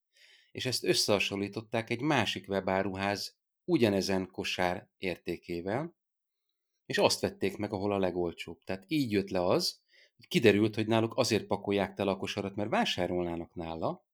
és 0.51 0.65
ezt 0.65 0.83
összehasonlították 0.83 1.89
egy 1.89 2.01
másik 2.01 2.49
webáruház 2.49 3.37
ugyanezen 3.63 4.31
kosár 4.31 4.89
értékével, 4.97 5.95
és 6.85 6.97
azt 6.97 7.19
vették 7.19 7.57
meg, 7.57 7.73
ahol 7.73 7.91
a 7.91 7.97
legolcsóbb. 7.97 8.63
Tehát 8.63 8.85
így 8.87 9.11
jött 9.11 9.29
le 9.29 9.45
az, 9.45 9.83
kiderült, 10.27 10.75
hogy 10.75 10.87
náluk 10.87 11.17
azért 11.17 11.45
pakolják 11.45 11.93
tele 11.93 12.11
a 12.11 12.17
kosarat, 12.17 12.55
mert 12.55 12.69
vásárolnának 12.69 13.55
nála, 13.55 14.05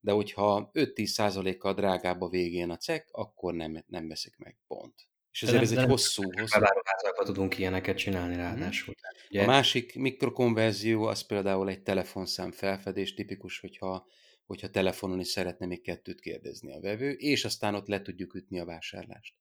de 0.00 0.12
hogyha 0.12 0.70
5-10 0.72 1.54
kal 1.58 1.74
drágább 1.74 2.20
a 2.20 2.28
végén 2.28 2.70
a 2.70 2.76
cek, 2.76 3.08
akkor 3.10 3.54
nem, 3.54 3.84
nem 3.86 4.08
veszik 4.08 4.36
meg, 4.36 4.58
pont. 4.66 5.10
És 5.32 5.42
ezért 5.42 5.62
ez 5.62 5.72
egy 5.72 5.84
hosszú, 5.84 6.22
hosszú... 6.22 6.60
Beváruházakban 6.60 7.24
tudunk 7.24 7.58
ilyeneket 7.58 7.96
csinálni 7.96 8.34
mhm. 8.34 8.42
ráadásul. 8.42 8.94
Ugye? 9.30 9.42
A 9.42 9.46
másik 9.46 9.94
mikrokonverzió 9.94 11.04
az 11.04 11.26
például 11.26 11.68
egy 11.68 11.82
telefonszám 11.82 12.52
felfedés, 12.52 13.14
tipikus, 13.14 13.60
hogyha, 13.60 14.06
hogyha 14.46 14.70
telefonon 14.70 15.20
is 15.20 15.28
szeretne 15.28 15.66
még 15.66 15.82
kettőt 15.82 16.20
kérdezni 16.20 16.72
a 16.72 16.80
vevő, 16.80 17.10
és 17.10 17.44
aztán 17.44 17.74
ott 17.74 17.86
le 17.86 18.02
tudjuk 18.02 18.34
ütni 18.34 18.58
a 18.58 18.64
vásárlást. 18.64 19.34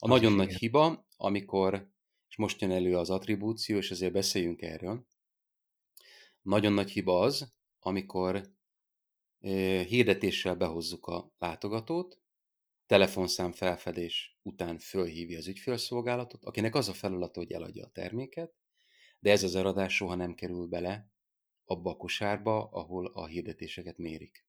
A 0.00 0.04
az 0.04 0.08
nagyon 0.08 0.32
nagy 0.32 0.46
igen. 0.46 0.58
hiba, 0.58 1.06
amikor, 1.16 1.90
és 2.28 2.36
most 2.36 2.60
jön 2.60 2.70
elő 2.70 2.96
az 2.96 3.10
attribúció, 3.10 3.76
és 3.76 3.90
azért 3.90 4.12
beszéljünk 4.12 4.62
erről, 4.62 5.06
nagyon 6.42 6.72
nagy 6.72 6.90
hiba 6.90 7.20
az, 7.20 7.52
amikor 7.78 8.42
hirdetéssel 9.88 10.54
behozzuk 10.54 11.06
a 11.06 11.32
látogatót, 11.38 12.20
telefonszám 12.86 13.52
felfedés 13.52 14.38
után 14.42 14.78
fölhívja 14.78 15.38
az 15.38 15.46
ügyfélszolgálatot, 15.46 16.44
akinek 16.44 16.74
az 16.74 16.88
a 16.88 16.92
feladata, 16.92 17.40
hogy 17.40 17.52
eladja 17.52 17.84
a 17.84 17.90
terméket, 17.90 18.54
de 19.18 19.30
ez 19.30 19.42
az 19.42 19.54
eladás 19.54 19.94
soha 19.94 20.14
nem 20.14 20.34
kerül 20.34 20.66
bele 20.66 21.10
abba 21.64 21.90
a 21.90 21.96
kosárba, 21.96 22.68
ahol 22.68 23.06
a 23.06 23.26
hirdetéseket 23.26 23.98
mérik. 23.98 24.46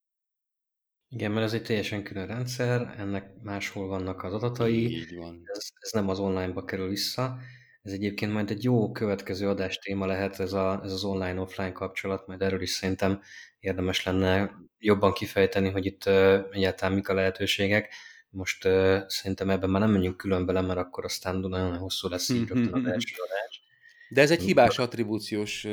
Igen, 1.10 1.32
mert 1.32 1.46
ez 1.46 1.54
egy 1.54 1.64
teljesen 1.64 2.04
külön 2.04 2.28
rendszer, 2.28 2.96
ennek 2.98 3.42
máshol 3.42 3.88
vannak 3.88 4.24
az 4.24 4.34
adatai, 4.34 4.84
Így 4.84 5.16
van. 5.16 5.42
Ez, 5.44 5.68
ez 5.80 5.92
nem 5.92 6.10
az 6.10 6.20
online-ba 6.20 6.66
kerül 6.66 6.90
vissza. 6.90 7.40
Ez 7.82 7.92
egyébként 7.92 8.32
majd 8.34 8.50
egy 8.50 8.64
jó 8.64 8.92
következő 8.92 9.48
adás 9.48 9.78
téma 9.78 10.06
lehet, 10.06 10.40
ez, 10.40 10.54
a, 10.54 10.82
ez 10.84 10.92
az 10.92 11.04
online-offline 11.04 11.72
kapcsolat, 11.72 12.28
majd 12.28 12.42
erről 12.42 12.62
is 12.62 12.70
szerintem 12.70 13.22
érdemes 13.60 14.04
lenne 14.04 14.52
jobban 14.80 15.14
kifejteni, 15.14 15.70
hogy 15.70 15.86
itt 15.86 16.06
egyáltalán 16.52 16.96
mik 16.96 17.10
a 17.10 17.14
lehetőségek. 17.14 17.94
Most 18.30 18.66
uh, 18.66 19.00
szerintem 19.08 19.50
ebben 19.50 19.70
már 19.70 19.82
nem 19.82 19.92
menjünk 19.92 20.18
külön 20.18 20.46
bele, 20.46 20.62
mert 20.62 20.80
akkor 20.80 21.06
aztán 21.06 21.36
nagyon 21.36 21.78
hosszú 21.78 22.08
lesz 22.08 22.30
így 22.30 22.48
rögtön 22.48 22.74
az 22.74 22.86
első 22.94 23.16
adás. 23.30 23.62
De 24.10 24.22
ez 24.22 24.32
egy 24.32 24.44
hibás 24.44 24.80
attribúciós 24.80 25.68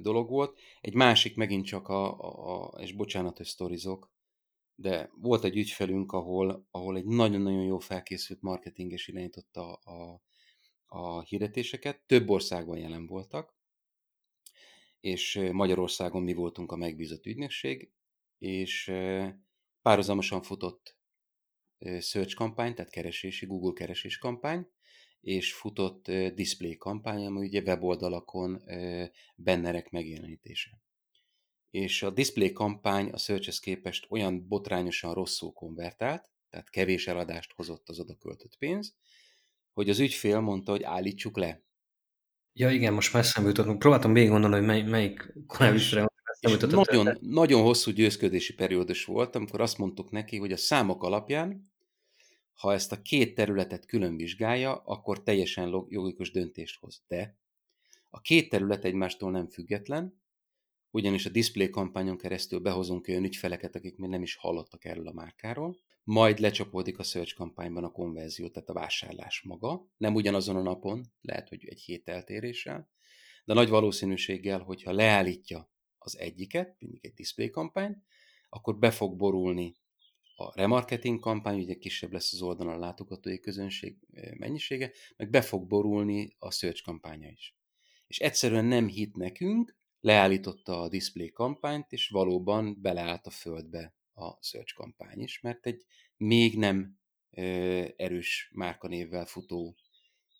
dolog 0.00 0.28
volt. 0.28 0.58
Egy 0.80 0.94
másik 0.94 1.36
megint 1.36 1.66
csak 1.66 1.88
a, 1.88 2.20
a, 2.20 2.72
a 2.72 2.80
és 2.80 2.92
bocsánat, 2.92 3.36
hogy 3.36 3.46
sztorizok, 3.46 4.10
de 4.74 5.10
volt 5.20 5.44
egy 5.44 5.56
ügyfelünk, 5.56 6.12
ahol, 6.12 6.66
ahol 6.70 6.96
egy 6.96 7.04
nagyon-nagyon 7.04 7.64
jó 7.64 7.78
felkészült 7.78 8.42
marketinges 8.42 9.08
irányította 9.08 9.72
a, 9.72 9.90
a, 9.90 10.22
a 10.94 11.22
hirdetéseket. 11.22 12.02
Több 12.06 12.28
országban 12.28 12.78
jelen 12.78 13.06
voltak, 13.06 13.54
és 15.00 15.48
Magyarországon 15.52 16.22
mi 16.22 16.32
voltunk 16.32 16.72
a 16.72 16.76
megbízott 16.76 17.26
ügynökség, 17.26 17.92
és 18.38 18.92
párhuzamosan 19.82 20.42
futott 20.42 20.96
search 22.00 22.34
kampány, 22.34 22.74
tehát 22.74 22.90
keresési, 22.90 23.46
Google 23.46 23.72
keresés 23.72 24.18
kampány, 24.18 24.66
és 25.20 25.52
futott 25.52 26.10
display 26.10 26.76
kampány, 26.76 27.26
ami 27.26 27.46
ugye 27.46 27.60
weboldalakon 27.60 28.62
bennerek 29.36 29.90
megjelenítése. 29.90 30.82
És 31.70 32.02
a 32.02 32.10
display 32.10 32.52
kampány 32.52 33.10
a 33.10 33.18
searchhez 33.18 33.58
képest 33.58 34.06
olyan 34.08 34.48
botrányosan 34.48 35.14
rosszul 35.14 35.52
konvertált, 35.52 36.32
tehát 36.50 36.70
kevés 36.70 37.06
eladást 37.06 37.52
hozott 37.52 37.88
az 37.88 38.00
oda 38.00 38.16
költött 38.16 38.56
pénz, 38.58 38.96
hogy 39.74 39.88
az 39.88 39.98
ügyfél 39.98 40.40
mondta, 40.40 40.70
hogy 40.70 40.82
állítsuk 40.82 41.36
le. 41.36 41.62
Ja 42.52 42.70
igen, 42.70 42.92
most 42.92 43.12
már 43.12 43.22
eszembe 43.22 43.48
jutottunk. 43.48 43.78
Próbáltam 43.78 44.12
végig 44.12 44.30
gondolni, 44.30 44.56
hogy 44.56 44.66
mely, 44.66 44.82
melyik 44.82 45.32
korábbi 45.46 45.80
nagyon, 46.60 47.18
nagyon 47.20 47.62
hosszú 47.62 47.90
győzködési 47.90 48.54
periódus 48.54 49.04
volt, 49.04 49.36
amikor 49.36 49.60
azt 49.60 49.78
mondtuk 49.78 50.10
neki, 50.10 50.36
hogy 50.36 50.52
a 50.52 50.56
számok 50.56 51.02
alapján 51.02 51.72
ha 52.54 52.72
ezt 52.72 52.92
a 52.92 53.02
két 53.02 53.34
területet 53.34 53.86
külön 53.86 54.16
vizsgálja, 54.16 54.76
akkor 54.76 55.22
teljesen 55.22 55.68
logikus 55.68 56.30
döntést 56.30 56.80
hoz. 56.80 57.02
De 57.06 57.38
a 58.10 58.20
két 58.20 58.48
terület 58.48 58.84
egymástól 58.84 59.30
nem 59.30 59.48
független, 59.48 60.22
ugyanis 60.90 61.26
a 61.26 61.30
display 61.30 61.70
kampányon 61.70 62.16
keresztül 62.16 62.58
behozunk 62.58 63.08
olyan 63.08 63.24
ügyfeleket, 63.24 63.74
akik 63.74 63.96
még 63.96 64.10
nem 64.10 64.22
is 64.22 64.34
hallottak 64.34 64.84
erről 64.84 65.08
a 65.08 65.12
márkáról, 65.12 65.80
majd 66.04 66.38
lecsapódik 66.38 66.98
a 66.98 67.02
search 67.02 67.34
kampányban 67.34 67.84
a 67.84 67.90
konverzió, 67.90 68.48
tehát 68.48 68.68
a 68.68 68.72
vásárlás 68.72 69.42
maga, 69.42 69.88
nem 69.96 70.14
ugyanazon 70.14 70.56
a 70.56 70.62
napon, 70.62 71.04
lehet, 71.20 71.48
hogy 71.48 71.64
egy 71.64 71.80
hét 71.80 72.08
eltéréssel, 72.08 72.90
de 73.44 73.54
nagy 73.54 73.68
valószínűséggel, 73.68 74.58
hogyha 74.60 74.92
leállítja 74.92 75.72
az 75.98 76.18
egyiket, 76.18 76.76
mindig 76.78 77.04
egy 77.04 77.14
display 77.14 77.50
kampányt, 77.50 77.98
akkor 78.48 78.78
be 78.78 78.90
fog 78.90 79.16
borulni 79.16 79.74
a 80.36 80.54
remarketing 80.54 81.20
kampány, 81.20 81.60
ugye 81.60 81.74
kisebb 81.74 82.12
lesz 82.12 82.32
az 82.32 82.42
oldalon 82.42 82.74
a 82.74 82.78
látogatói 82.78 83.40
közönség 83.40 83.98
mennyisége, 84.38 84.92
meg 85.16 85.30
be 85.30 85.40
fog 85.40 85.66
borulni 85.66 86.34
a 86.38 86.50
search 86.50 86.82
kampánya 86.82 87.28
is. 87.30 87.56
És 88.06 88.18
egyszerűen 88.18 88.64
nem 88.64 88.86
hit 88.88 89.16
nekünk, 89.16 89.76
leállította 90.00 90.80
a 90.80 90.88
display 90.88 91.30
kampányt, 91.30 91.92
és 91.92 92.08
valóban 92.08 92.78
beleállt 92.80 93.26
a 93.26 93.30
földbe 93.30 93.94
a 94.14 94.38
search 94.42 94.74
kampány 94.74 95.20
is, 95.20 95.40
mert 95.40 95.66
egy 95.66 95.84
még 96.16 96.58
nem 96.58 96.98
ö, 97.30 97.84
erős 97.96 98.50
márkanévvel 98.54 99.26
futó 99.26 99.76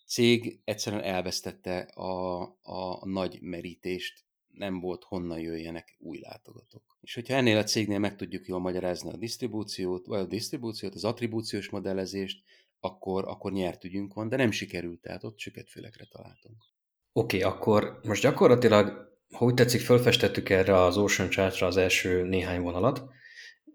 cég 0.07 0.61
egyszerűen 0.63 1.03
elvesztette 1.03 1.79
a, 1.79 2.41
a 2.61 3.07
nagy 3.07 3.41
merítést 3.41 4.23
nem 4.47 4.79
volt 4.79 5.03
honnan 5.03 5.39
jöjjenek 5.39 5.95
új 5.99 6.19
látogatók. 6.19 6.97
És 7.01 7.13
hogyha 7.13 7.35
ennél 7.35 7.57
a 7.57 7.63
cégnél 7.63 7.99
meg 7.99 8.15
tudjuk 8.15 8.45
jól 8.45 8.59
magyarázni 8.59 9.09
a 9.09 9.17
disztribúciót, 9.17 10.05
vagy 10.05 10.19
a 10.19 10.25
disztribúciót, 10.25 10.95
az 10.95 11.03
attribúciós 11.03 11.69
modellezést, 11.69 12.43
akkor, 12.79 13.27
akkor 13.27 13.51
nyert 13.51 13.83
ügyünk 13.83 14.13
van, 14.13 14.29
de 14.29 14.35
nem 14.35 14.51
sikerült, 14.51 15.01
tehát 15.01 15.23
ott 15.23 15.39
süketfülekre 15.39 16.05
találtunk. 16.05 16.63
Oké, 17.11 17.37
okay, 17.37 17.51
akkor 17.51 17.99
most 18.03 18.21
gyakorlatilag 18.21 19.13
ha 19.31 19.45
úgy 19.45 19.53
tetszik, 19.53 19.81
fölfestettük 19.81 20.49
erre 20.49 20.75
az 20.75 20.97
Ocean 20.97 21.29
Chartra 21.29 21.67
az 21.67 21.77
első 21.77 22.23
néhány 22.23 22.61
vonalat. 22.61 23.03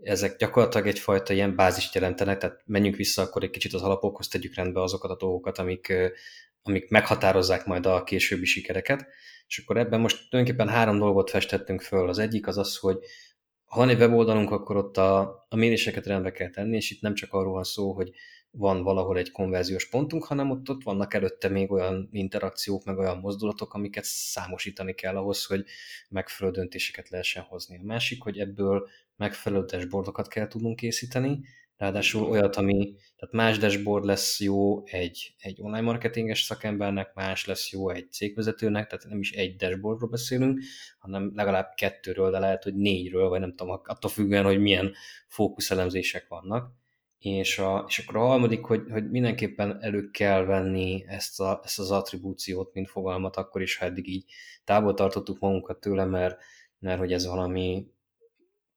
Ezek 0.02 0.36
gyakorlatilag 0.36 0.86
egyfajta 0.86 1.32
ilyen 1.32 1.56
bázist 1.56 1.94
jelentenek, 1.94 2.38
tehát 2.38 2.62
menjünk 2.66 2.96
vissza 2.96 3.22
akkor 3.22 3.42
egy 3.42 3.50
kicsit 3.50 3.72
az 3.72 3.82
alapokhoz, 3.82 4.28
tegyük 4.28 4.54
rendbe 4.54 4.82
azokat 4.82 5.10
a 5.10 5.16
dolgokat, 5.16 5.58
amik, 5.58 5.92
amik 6.62 6.88
meghatározzák 6.88 7.66
majd 7.66 7.86
a 7.86 8.04
későbbi 8.04 8.44
sikereket. 8.46 9.06
És 9.46 9.58
akkor 9.58 9.76
ebben 9.76 10.00
most 10.00 10.28
tulajdonképpen 10.30 10.74
három 10.74 10.98
dolgot 10.98 11.30
festettünk 11.30 11.80
föl. 11.80 12.08
Az 12.08 12.18
egyik 12.18 12.46
az 12.46 12.58
az, 12.58 12.76
hogy 12.76 12.98
ha 13.70 13.78
van 13.78 13.88
egy 13.88 13.98
weboldalunk, 13.98 14.50
akkor 14.50 14.76
ott 14.76 14.96
a, 14.96 15.20
a 15.48 15.56
méréseket 15.56 16.06
rendbe 16.06 16.30
kell 16.30 16.50
tenni, 16.50 16.76
és 16.76 16.90
itt 16.90 17.00
nem 17.00 17.14
csak 17.14 17.32
arról 17.32 17.52
van 17.52 17.64
szó, 17.64 17.92
hogy 17.92 18.10
van 18.50 18.82
valahol 18.82 19.18
egy 19.18 19.30
konverziós 19.30 19.88
pontunk, 19.88 20.24
hanem 20.24 20.50
ott, 20.50 20.70
ott 20.70 20.82
vannak 20.82 21.14
előtte 21.14 21.48
még 21.48 21.70
olyan 21.70 22.08
interakciók, 22.12 22.84
meg 22.84 22.98
olyan 22.98 23.18
mozdulatok, 23.18 23.74
amiket 23.74 24.04
számosítani 24.04 24.94
kell 24.94 25.16
ahhoz, 25.16 25.44
hogy 25.44 25.64
megfelelő 26.08 26.56
döntéseket 26.56 27.08
lehessen 27.08 27.42
hozni. 27.42 27.78
A 27.78 27.84
másik, 27.84 28.22
hogy 28.22 28.38
ebből 28.38 28.88
megfelelő 29.16 29.64
dashboardokat 29.64 30.28
kell 30.28 30.46
tudnunk 30.46 30.76
készíteni, 30.76 31.40
ráadásul 31.80 32.28
olyat, 32.28 32.56
ami, 32.56 32.94
tehát 33.16 33.34
más 33.34 33.58
dashboard 33.58 34.04
lesz 34.04 34.40
jó 34.40 34.86
egy, 34.86 35.34
egy 35.38 35.60
online 35.60 35.80
marketinges 35.80 36.42
szakembernek, 36.42 37.14
más 37.14 37.46
lesz 37.46 37.72
jó 37.72 37.90
egy 37.90 38.12
cégvezetőnek, 38.12 38.86
tehát 38.86 39.04
nem 39.08 39.18
is 39.20 39.32
egy 39.32 39.56
dashboardról 39.56 40.08
beszélünk, 40.08 40.60
hanem 40.98 41.32
legalább 41.34 41.72
kettőről, 41.74 42.30
de 42.30 42.38
lehet, 42.38 42.62
hogy 42.62 42.74
négyről, 42.74 43.28
vagy 43.28 43.40
nem 43.40 43.54
tudom, 43.54 43.80
attól 43.84 44.10
függően, 44.10 44.44
hogy 44.44 44.60
milyen 44.60 44.92
fókuszelemzések 45.28 46.28
vannak. 46.28 46.72
És, 47.18 47.58
a, 47.58 47.84
és 47.88 47.98
akkor 47.98 48.16
a 48.16 48.26
harmadik, 48.26 48.64
hogy, 48.64 48.82
hogy 48.90 49.10
mindenképpen 49.10 49.82
elő 49.82 50.10
kell 50.10 50.44
venni 50.44 51.04
ezt, 51.06 51.40
a, 51.40 51.60
ezt 51.64 51.78
az 51.78 51.90
attribúciót, 51.90 52.74
mint 52.74 52.90
fogalmat, 52.90 53.36
akkor 53.36 53.62
is, 53.62 53.76
ha 53.76 53.84
eddig 53.84 54.08
így 54.08 54.24
távol 54.64 54.94
tartottuk 54.94 55.38
magunkat 55.38 55.80
tőle, 55.80 56.04
mert, 56.04 56.38
mert 56.78 56.98
hogy 56.98 57.12
ez 57.12 57.26
valami 57.26 57.86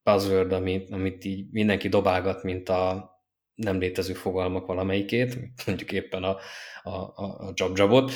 buzzword, 0.04 0.52
amit, 0.52 0.90
amit 0.90 1.26
így 1.26 1.48
mindenki 1.52 1.90
dobálgat, 1.90 2.44
mint 2.44 2.70
a 2.70 3.12
nem 3.56 3.80
létező 3.80 4.14
fogalmak 4.14 4.66
valamelyikét, 4.66 5.38
mondjuk 5.66 5.92
éppen 5.92 6.24
a, 6.24 6.38
a, 6.84 6.92
a 7.48 7.52
job-jobot, 7.54 8.12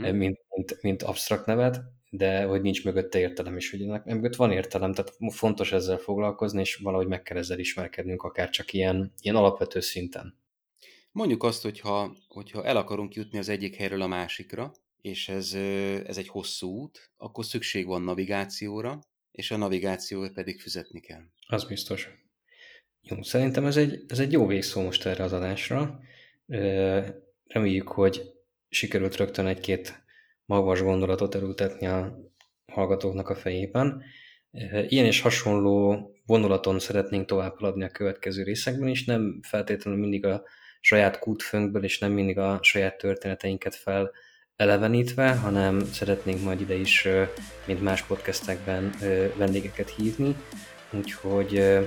mm-hmm. 0.00 0.16
mint, 0.16 0.38
mint, 0.48 0.82
mint 0.82 1.02
absztrakt 1.02 1.46
nevet, 1.46 1.80
de 2.10 2.44
hogy 2.44 2.60
nincs 2.60 2.84
mögötte 2.84 3.18
értelem 3.18 3.56
is, 3.56 3.70
hogy 3.70 3.82
ennek 3.82 4.04
mögött 4.04 4.36
van 4.36 4.52
értelem, 4.52 4.92
tehát 4.92 5.16
fontos 5.28 5.72
ezzel 5.72 5.96
foglalkozni, 5.96 6.60
és 6.60 6.74
valahogy 6.74 7.06
meg 7.06 7.22
kell 7.22 7.36
ezzel 7.36 7.58
ismerkednünk, 7.58 8.22
akár 8.22 8.50
csak 8.50 8.72
ilyen, 8.72 9.12
ilyen 9.20 9.36
alapvető 9.36 9.80
szinten. 9.80 10.38
Mondjuk 11.12 11.42
azt, 11.42 11.62
hogyha, 11.62 12.16
hogyha 12.28 12.64
el 12.64 12.76
akarunk 12.76 13.14
jutni 13.14 13.38
az 13.38 13.48
egyik 13.48 13.76
helyről 13.76 14.02
a 14.02 14.06
másikra, 14.06 14.72
és 15.00 15.28
ez, 15.28 15.54
ez 16.06 16.18
egy 16.18 16.28
hosszú 16.28 16.68
út, 16.68 17.10
akkor 17.16 17.44
szükség 17.44 17.86
van 17.86 18.02
navigációra, 18.02 19.00
és 19.32 19.50
a 19.50 19.56
navigációt 19.56 20.32
pedig 20.32 20.60
fizetni 20.60 21.00
kell. 21.00 21.22
Az 21.46 21.64
biztos. 21.64 22.08
Jó, 23.02 23.22
szerintem 23.22 23.64
ez 23.64 23.76
egy, 23.76 24.04
ez 24.08 24.18
egy 24.18 24.32
jó 24.32 24.46
végszó 24.46 24.82
most 24.82 25.06
erre 25.06 25.24
az 25.24 25.32
adásra. 25.32 26.00
Reméljük, 27.46 27.88
hogy 27.88 28.22
sikerült 28.68 29.16
rögtön 29.16 29.46
egy-két 29.46 30.02
magas 30.44 30.82
gondolatot 30.82 31.34
elültetni 31.34 31.86
a 31.86 32.18
hallgatóknak 32.66 33.28
a 33.28 33.34
fejében. 33.34 34.02
Ilyen 34.88 35.04
és 35.04 35.20
hasonló 35.20 35.96
vonulaton 36.26 36.78
szeretnénk 36.78 37.26
tovább 37.26 37.58
haladni 37.58 37.84
a 37.84 37.90
következő 37.90 38.42
részekben 38.42 38.88
is, 38.88 39.04
nem 39.04 39.40
feltétlenül 39.42 40.00
mindig 40.00 40.24
a 40.24 40.44
saját 40.80 41.18
kútfőnkből, 41.18 41.84
és 41.84 41.98
nem 41.98 42.12
mindig 42.12 42.38
a 42.38 42.58
saját 42.62 42.98
történeteinket 42.98 43.74
fel 43.74 44.10
elevenítve, 44.60 45.36
hanem 45.36 45.92
szeretnénk 45.92 46.42
majd 46.42 46.60
ide 46.60 46.74
is, 46.74 47.08
mint 47.64 47.82
más 47.82 48.02
podcastekben 48.02 48.94
vendégeket 49.36 49.92
hívni, 49.96 50.36
úgyhogy 50.90 51.78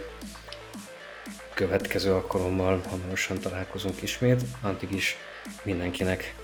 következő 1.53 2.13
alkalommal 2.13 2.81
hamarosan 2.89 3.39
találkozunk 3.39 4.01
ismét, 4.01 4.41
addig 4.61 4.91
is 4.91 5.17
mindenkinek 5.63 6.35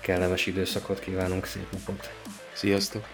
kellemes 0.00 0.46
időszakot 0.46 1.00
kívánunk, 1.00 1.46
szép 1.46 1.72
napot! 1.72 2.10
Sziasztok! 2.52 3.06